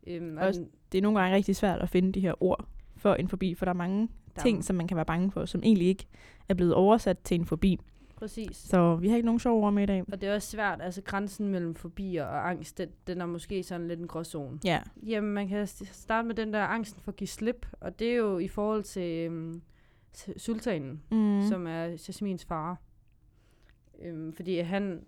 [0.09, 2.65] Øhm, Også- den- det er nogle gange rigtig svært at finde de her ord
[2.97, 5.31] for en fobi, for der er mange der er- ting, som man kan være bange
[5.31, 6.07] for, som egentlig ikke
[6.49, 7.79] er blevet oversat til en fobi.
[8.17, 8.57] Præcis.
[8.57, 10.05] Så vi har ikke nogen sjove ord med i dag.
[10.13, 13.63] Og det er også svært, altså grænsen mellem fobier og angst, den, den er måske
[13.63, 14.59] sådan lidt en gråzone.
[14.65, 17.99] Ja, Jamen, man kan st- starte med den der angsten for at give slip, og
[17.99, 19.63] det er jo i forhold til øhm,
[20.37, 21.43] sultanen, mm.
[21.49, 22.77] som er Jasmins far.
[24.03, 25.05] Øhm, fordi han,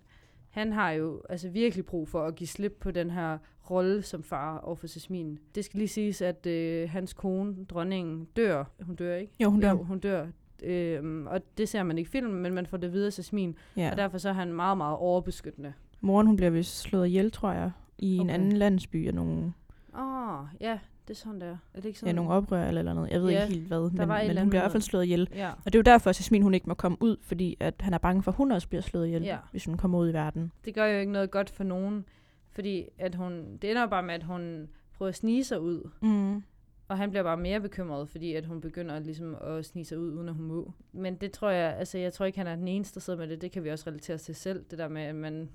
[0.59, 3.37] han har jo altså virkelig brug for at give slip på den her
[3.69, 5.39] rolle som far over for Jasmin.
[5.55, 8.63] Det skal lige siges, at øh, hans kone, dronningen, dør.
[8.81, 9.33] Hun dør ikke?
[9.39, 9.69] Jo, hun dør.
[9.69, 10.27] Jo, hun dør.
[10.63, 13.55] Øhm, og det ser man ikke i filmen, men man får det videre af Jasmin.
[13.77, 13.91] ja.
[13.91, 15.73] Og derfor så er han meget, meget overbeskyttende.
[16.01, 18.33] Moren, hun bliver vist slået ihjel, tror jeg, i en Okay.
[18.33, 19.53] anden landsby af nogle,
[19.99, 21.47] Åh, oh, ja, det er sådan der.
[21.47, 22.15] Er det ikke ja, sådan?
[22.15, 23.09] nogle oprør eller eller andet.
[23.11, 25.29] Jeg ved Ja, ikke helt hvad, men, men hun bliver i hvert fald slået ihjel.
[25.35, 25.49] Ja.
[25.49, 27.93] Og det er jo derfor, at Jasmin hun ikke må komme ud, fordi at han
[27.93, 29.37] er bange for, at hun også bliver slået ihjel, Ja.
[29.51, 30.51] hvis hun kommer ud i verden.
[30.65, 32.05] Det gør jo ikke noget godt for nogen,
[32.51, 35.89] fordi at hun, det ender bare med, at hun prøver at snige sig ud.
[36.01, 36.43] Mm.
[36.87, 40.13] Og han bliver bare mere bekymret, fordi at hun begynder ligesom at snige sig ud,
[40.13, 40.73] uden at hun må.
[40.91, 43.27] Men det tror jeg, altså jeg tror ikke, han er den eneste, der sidder med
[43.27, 43.41] det.
[43.41, 45.49] Det kan vi også relatere til selv, det der med, at man,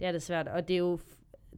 [0.00, 0.48] det er det svært.
[0.48, 0.98] Og det er jo,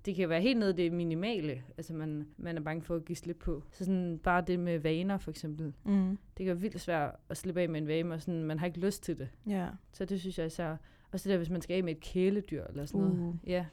[0.06, 3.04] det kan være helt nede i det minimale, altså man, man er bange for at
[3.04, 3.62] give slip på.
[3.70, 5.72] Så sådan bare det med vaner for eksempel.
[5.84, 6.18] Mm.
[6.38, 8.66] Det kan være vildt svært at slippe af med en vane, og sådan, man har
[8.66, 9.28] ikke lyst til det.
[9.46, 9.66] Ja.
[9.92, 10.76] Så det synes jeg især.
[11.12, 13.18] Også det der, hvis man skal af med et kæledyr eller sådan noget.
[13.18, 13.34] Uh.
[13.46, 13.64] Ja,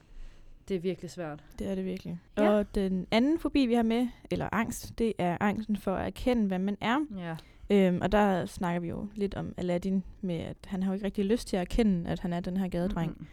[0.68, 1.44] det er virkelig svært.
[1.58, 2.20] Det er det virkelig.
[2.38, 2.50] Ja.
[2.50, 6.46] Og den anden fobi, vi har med, eller angst, det er angsten for at erkende,
[6.46, 6.98] hvad man er.
[7.16, 7.36] Ja.
[7.70, 11.06] Øhm, og der snakker vi jo lidt om Aladdin, med at han har jo ikke
[11.06, 13.10] rigtig lyst til at erkende, at han er den her gadedreng.
[13.10, 13.26] Mm-mm.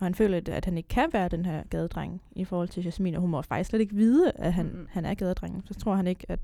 [0.00, 2.84] Og han føler, at- at han ikke kan være den her gadedreng i forhold til
[2.84, 4.86] Jasmin, og hun må faktisk slet ikke vide, at han, Mm-mm.
[4.90, 5.62] han er gadedreng.
[5.66, 6.40] Så tror han ikke, at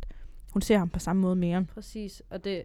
[0.53, 1.65] hun ser ham på samme måde mere.
[1.75, 2.63] Præcis, og det,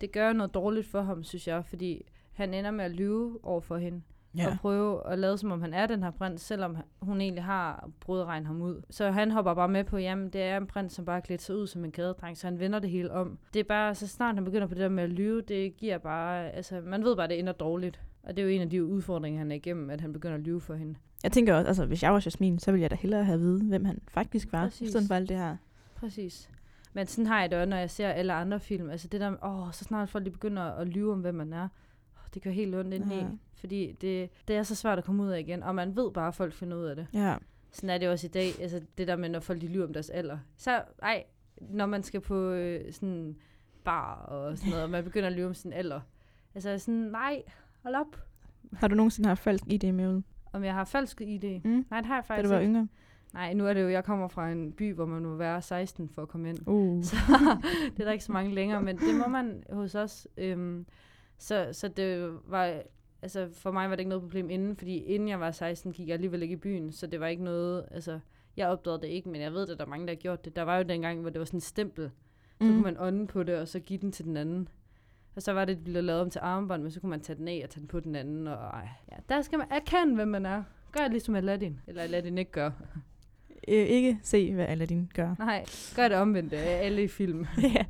[0.00, 3.60] det gør noget dårligt for ham, synes jeg, fordi han ender med at lyve over
[3.60, 4.02] for hende.
[4.36, 4.50] Ja.
[4.50, 7.90] Og prøve at lade som om han er den her prins, selvom hun egentlig har
[8.00, 8.82] brødregnet ham ud.
[8.90, 11.56] Så han hopper bare med på, jamen det er en prins, som bare klædt sig
[11.56, 13.38] ud som en gadedreng, så han vender det hele om.
[13.54, 15.98] Det er bare, så snart han begynder på det der med at lyve, det giver
[15.98, 18.00] bare, altså man ved bare, at det ender dårligt.
[18.22, 20.42] Og det er jo en af de udfordringer, han er igennem, at han begynder at
[20.42, 20.94] lyve for hende.
[21.22, 23.40] Jeg tænker også, altså hvis jeg var Jasmin, så ville jeg da hellere have at
[23.40, 24.80] vide, hvem han faktisk var, Præcis.
[24.80, 25.56] i stedet for alt det her.
[25.94, 26.50] Præcis.
[26.92, 28.90] Men sådan har jeg det også, når jeg ser alle andre film.
[28.90, 31.68] Altså det der, åh, så snart folk de begynder at lyve om, hvem man er.
[32.34, 33.16] Det gør helt ondt indeni.
[33.16, 33.26] Ja.
[33.56, 35.62] Fordi det, det er så svært at komme ud af igen.
[35.62, 37.06] Og man ved bare, at folk finder ud af det.
[37.12, 37.36] Ja.
[37.70, 38.60] Sådan er det også i dag.
[38.60, 40.38] Altså det der med, når folk de lyver om deres alder.
[40.56, 41.24] Så, ej,
[41.60, 43.36] når man skal på øh, sådan
[43.84, 46.00] bar og sådan noget, og man begynder at lyve om sin alder.
[46.54, 47.42] Altså sådan, nej,
[47.82, 48.22] hold op.
[48.72, 50.22] Har du nogensinde haft falsk ID med ud?
[50.52, 51.60] Om jeg har falsk ID?
[51.64, 51.86] Mm.
[51.90, 52.70] Nej, det har jeg Da faktisk du var ikke.
[52.70, 52.88] yngre?
[53.34, 56.08] Nej, nu er det jo, jeg kommer fra en by, hvor man må være 16
[56.08, 56.58] for at komme ind.
[56.68, 57.04] Uh.
[57.04, 57.16] Så
[57.96, 60.28] det er der ikke så mange længere, men det må man hos os.
[60.36, 60.86] Øhm,
[61.38, 62.82] så, så det var,
[63.22, 66.08] altså for mig var det ikke noget problem inden, fordi inden jeg var 16, gik
[66.08, 68.20] jeg alligevel ikke i byen, så det var ikke noget, altså
[68.56, 70.56] jeg opdagede det ikke, men jeg ved, at der er mange, der har gjort det.
[70.56, 72.10] Der var jo dengang, hvor det var sådan et stempel,
[72.58, 72.70] så Mm.
[72.70, 74.68] kunne man ånde på det, og så give den til den anden.
[75.36, 77.36] Og så var det, det blev lavet om til armbånd, men så kunne man tage
[77.38, 80.14] den af og tage den på den anden, og ej, ja, der skal man erkende,
[80.14, 80.62] hvem man er.
[80.92, 82.70] Gør ligesom Aladdin, eller Aladdin ikke gør.
[83.68, 85.34] Øh, ikke se, hvad Aladdin gør.
[85.38, 85.64] Nej,
[85.96, 87.46] gør det omvendt af alle i film.
[87.74, 87.84] ja.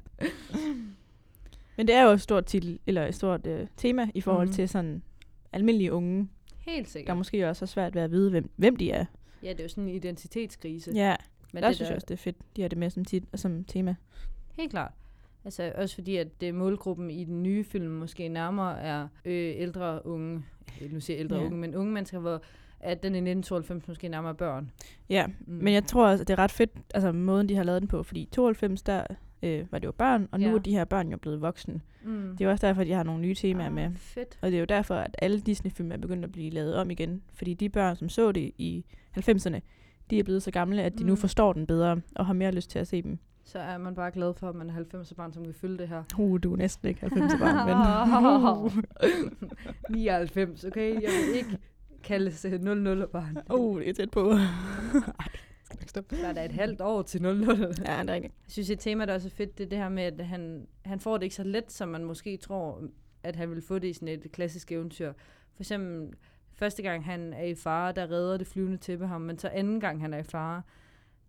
[1.79, 4.53] Men det er jo et stort titel, eller et stort øh, tema i forhold mm.
[4.55, 5.03] til sådan
[5.53, 7.17] almindelige unge, Helt der sikkert.
[7.17, 9.05] måske også har svært ved at vide, hvem, hvem de er.
[9.43, 10.93] Ja, det er jo sådan en identitetskrise.
[10.95, 11.17] Ja,
[11.53, 13.25] Men der det synes jeg også, det er fedt, de har det med som, tit,
[13.35, 13.95] som tema.
[14.57, 14.93] Helt klart.
[15.45, 20.07] Altså også fordi, at det målgruppen i den nye film måske nærmere er øh, ældre
[20.07, 20.45] unge,
[20.91, 21.45] nu siger ældre Ja.
[21.45, 22.43] unge, men unge mennesker, hvor
[22.81, 24.71] at den i 1992 måske nærmere er børn.
[25.09, 25.35] Ja, Mm.
[25.55, 27.89] men jeg tror også, at det er ret fedt, altså måden, de har lavet den
[27.89, 29.05] på, fordi i 92, der
[29.43, 30.55] øh, var det jo børn, og nu Ja.
[30.55, 31.81] er de her børn jo blelet voksne.
[32.05, 32.29] Mm.
[32.33, 33.91] Det er jo også derfor, at de har nogle nye temaer ah, med.
[33.97, 34.39] Fedt.
[34.43, 37.23] Og det er jo derfor, at alle Disney-film er begyndt at blive lavet om igen.
[37.35, 38.85] Fordi de børn, som så det i
[39.19, 39.61] 90'erne,
[40.11, 41.17] de er blevet så gamle, at de nu Mm.
[41.17, 43.19] forstår den bedre, og har mere lyst til at se dem.
[43.45, 45.89] Så er man bare glad for, at man er 90 barn, som kan følge det
[45.89, 46.03] her.
[46.19, 47.67] Uh, du er næsten ikke 90 barn,
[48.73, 48.85] men...
[49.99, 50.93] 99, okay?
[50.95, 51.59] Jeg vil ikke
[52.03, 53.39] kalde sig 00 barn.
[53.55, 54.33] uh, det er tæt på.
[55.87, 56.17] Stoppe?
[56.17, 57.39] Der er da et halvt år til 00.
[57.39, 58.35] Ja, det er rigtigt.
[58.45, 60.67] Jeg synes, et tema, der også er fedt, det er det her med, at han,
[60.85, 62.83] han får det ikke så let, som man måske tror,
[63.23, 65.13] at han vil få det i sådan et klassisk eventyr.
[65.55, 66.17] For eksempel,
[66.53, 69.81] første gang han er i fare, der redder det flyvende tæppe ham, men så anden
[69.81, 70.63] gang han er i fare,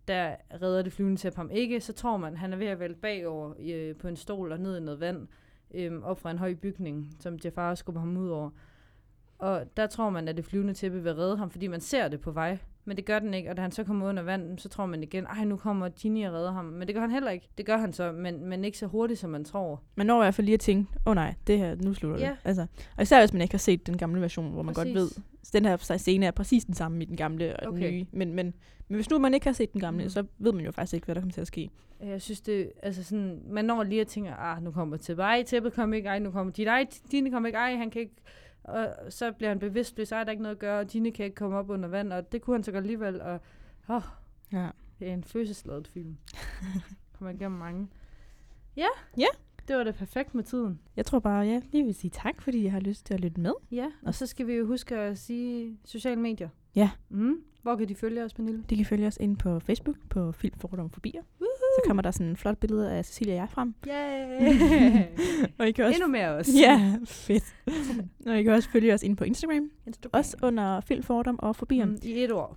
[0.08, 1.80] der redder det flyvende tæppe ham ikke.
[1.80, 4.76] Så tror man, han er ved at vælte bagover øh, på en stol og ned
[4.76, 5.28] i noget vand,
[5.74, 8.50] øh, op fra en høj bygning, som Jafar skubber ham ud over.
[9.38, 12.20] Og der tror man, at det flyvende tæppe vil redde ham, fordi man ser det
[12.20, 12.58] på vej.
[12.84, 15.02] Men det gør den ikke, og da han så kommer under vand, så tror man
[15.02, 16.64] igen, ej, nu kommer Ginny og redder ham.
[16.64, 17.48] Men det gør han heller ikke.
[17.58, 19.82] Det gør han så, men, men ikke så hurtigt, som man tror.
[19.96, 22.18] Man når i hvert fald lige at tænke, åh oh, nej, det her, nu slutter
[22.18, 22.28] Ja.
[22.30, 22.36] det.
[22.44, 22.66] Altså,
[22.96, 24.94] og især hvis man ikke har set den gamle version, hvor man Præcis.
[24.94, 25.10] godt ved,
[25.46, 27.84] at den her scene er præcis den samme i den gamle og Okay.
[27.86, 28.06] den nye.
[28.12, 28.54] Men, men,
[28.88, 30.10] men hvis nu man ikke har set den gamle, Mm.
[30.10, 31.70] så ved man jo faktisk ikke, hvad der kommer til at ske.
[32.04, 35.72] Jeg synes, det altså sådan, man når lige at tænke, ah, nu kommer ej, tæppet
[35.72, 38.14] kommer ikke, ej, nu kommer Ginny, ej, Ginny kommer ikke, ej, han kan ikke,
[38.64, 41.34] og så bliver han bevidstløs, der er ikke noget at gøre, og Ginny kan ikke
[41.34, 43.40] komme op under vand, og det kunne han så godt alligevel, og
[43.88, 44.02] åh,
[44.52, 44.68] Ja.
[44.98, 46.16] det er en følelsesladet film.
[47.18, 47.88] kommer igennem mange.
[48.76, 48.86] Ja,
[49.18, 49.26] Ja.
[49.68, 50.80] det var da perfekt med tiden.
[50.96, 53.40] Jeg tror bare, ja, lige vil sige tak, fordi jeg har lyst til at lytte
[53.40, 53.52] med.
[53.70, 56.48] Ja, og så skal vi jo huske at sige sociale medier.
[56.74, 56.90] Ja.
[57.08, 57.42] Mm.
[57.62, 58.64] Hvor kan de følge os, Pernille?
[58.70, 61.22] De kan følge os ind på Facebook på Film Fordom Forbier.
[61.60, 63.74] Så kommer der sådan en flot billede af Cecilia og jeg frem.
[63.88, 65.04] Yay!
[65.58, 65.94] Og I kan også...
[65.96, 66.48] Endnu mere os.
[66.60, 67.44] Ja, fedt.
[68.26, 69.70] og I kan også følge os ind på Instagram.
[69.86, 70.10] Instagram.
[70.18, 71.84] Også under Film Fordom og Forbier.
[71.84, 72.56] Mm, I et ord.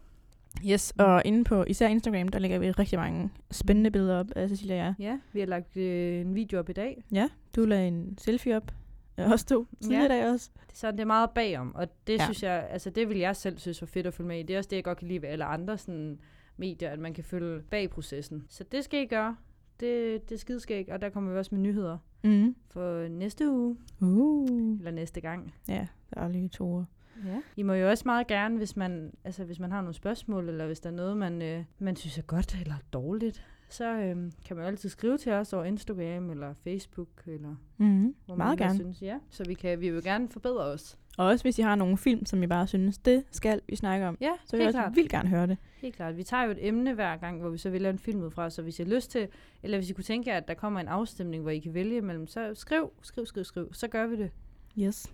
[0.67, 4.49] Yes, og inde på især Instagram, der lægger vi rigtig mange spændende billeder op af
[4.49, 4.93] Cecilia og jeg.
[4.99, 7.03] Ja, vi har lagt øh, en video op i dag.
[7.11, 8.71] Ja, du lagde en selfie op.
[9.17, 10.13] Jeg også to tidligere Ja.
[10.15, 10.21] ja.
[10.23, 10.49] dag også.
[10.69, 12.23] Det, så det er meget bagom, og det ja.
[12.23, 14.43] synes jeg, altså det vil jeg selv synes var fedt at følge med i.
[14.43, 16.19] Det er også det, jeg godt kan lide ved alle andre sådan,
[16.57, 18.43] medier, at man kan følge bag processen.
[18.49, 19.35] Så det skal I gøre.
[19.79, 22.55] Det, det er skideskægt, og der kommer vi også med nyheder Mm.
[22.69, 24.77] for næste uge, Uh.
[24.77, 25.53] eller næste gang.
[25.67, 26.85] Ja, der er lige to uger.
[27.25, 27.41] Ja.
[27.57, 30.65] I må jo også meget gerne, hvis man, altså hvis man har nogle spørgsmål, eller
[30.65, 34.57] hvis der er noget, man, øh, man synes er godt eller dårligt, så øh, kan
[34.57, 38.15] man altid skrive til os over Instagram eller Facebook, eller Mm.
[38.25, 38.79] hvor Meget man gerne.
[38.79, 39.17] Synes, ja.
[39.29, 40.97] Så vi, kan, vi vil gerne forbedre os.
[41.17, 44.07] Og også hvis I har nogle film, som I bare synes, det skal vi snakke
[44.07, 45.57] om, Ja, så vil jeg helt også vildt gerne høre det.
[45.75, 46.17] Helt klart.
[46.17, 48.49] Vi tager jo et emne hver gang, hvor vi så vælger en film ud fra,
[48.49, 49.27] så hvis I har lyst til,
[49.63, 51.97] eller hvis I kunne tænke jer, at der kommer en afstemning, hvor I kan vælge
[51.97, 54.31] imellem, så skriv, skriv, skriv, skriv, så gør vi det.
[54.79, 55.13] Yes.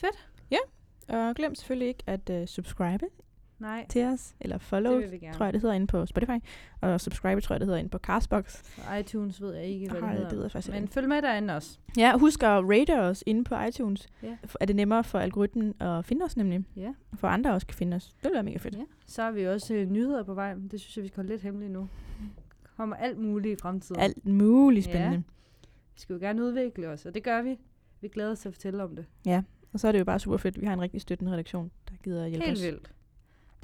[0.00, 0.28] Fedt.
[0.50, 0.56] Ja,
[1.08, 3.04] og glem selvfølgelig ikke at uh, subscribe
[3.58, 5.00] Nej, til os, eller follow,
[5.34, 6.44] tror jeg det hedder inde på Spotify,
[6.80, 8.62] og subscribe tror jeg det hedder inde på Castbox.
[8.88, 10.28] Og iTunes ved jeg ikke, hvad Nej, det hedder.
[10.28, 10.94] det ved jeg faktisk Men ikke.
[10.94, 11.78] følg med derinde også.
[11.96, 14.08] Ja, husk at rate os inde på iTunes.
[14.22, 14.36] Ja.
[14.60, 16.64] Er det nemmere for algoritmen at finde os nemlig?
[16.76, 16.94] Ja.
[17.14, 18.04] For andre også kan finde os.
[18.22, 18.74] Det vil være mega fedt.
[18.76, 18.82] ja.
[19.06, 20.54] Så har vi også øh, nyheder på vej.
[20.54, 21.88] Det synes jeg, vi skal holde lidt hemmeligt nu.
[22.76, 24.00] kommer alt muligt i fremtiden.
[24.00, 24.92] Alt muligt Ja.
[24.92, 25.22] spændende.
[25.94, 27.58] Vi skal jo gerne udvikle os, og det gør vi.
[28.00, 29.06] Vi glæder os til at fortælle om det.
[29.74, 30.60] Og så er det jo bare super fedt.
[30.60, 32.64] Vi har en rigtig støttende redaktion, der gider at hjælpe Helt os.
[32.64, 32.90] vildt.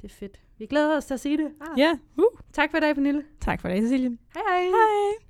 [0.01, 0.39] Det er fedt.
[0.57, 1.51] Vi glæder os til at sige det.
[1.61, 1.79] Ah.
[1.79, 2.23] Ja, uh.
[2.53, 3.23] Tak for i dag, Pernille.
[3.41, 4.09] tak for det, Cecilie.
[4.33, 4.63] Hej hej.
[4.63, 5.25] Hej.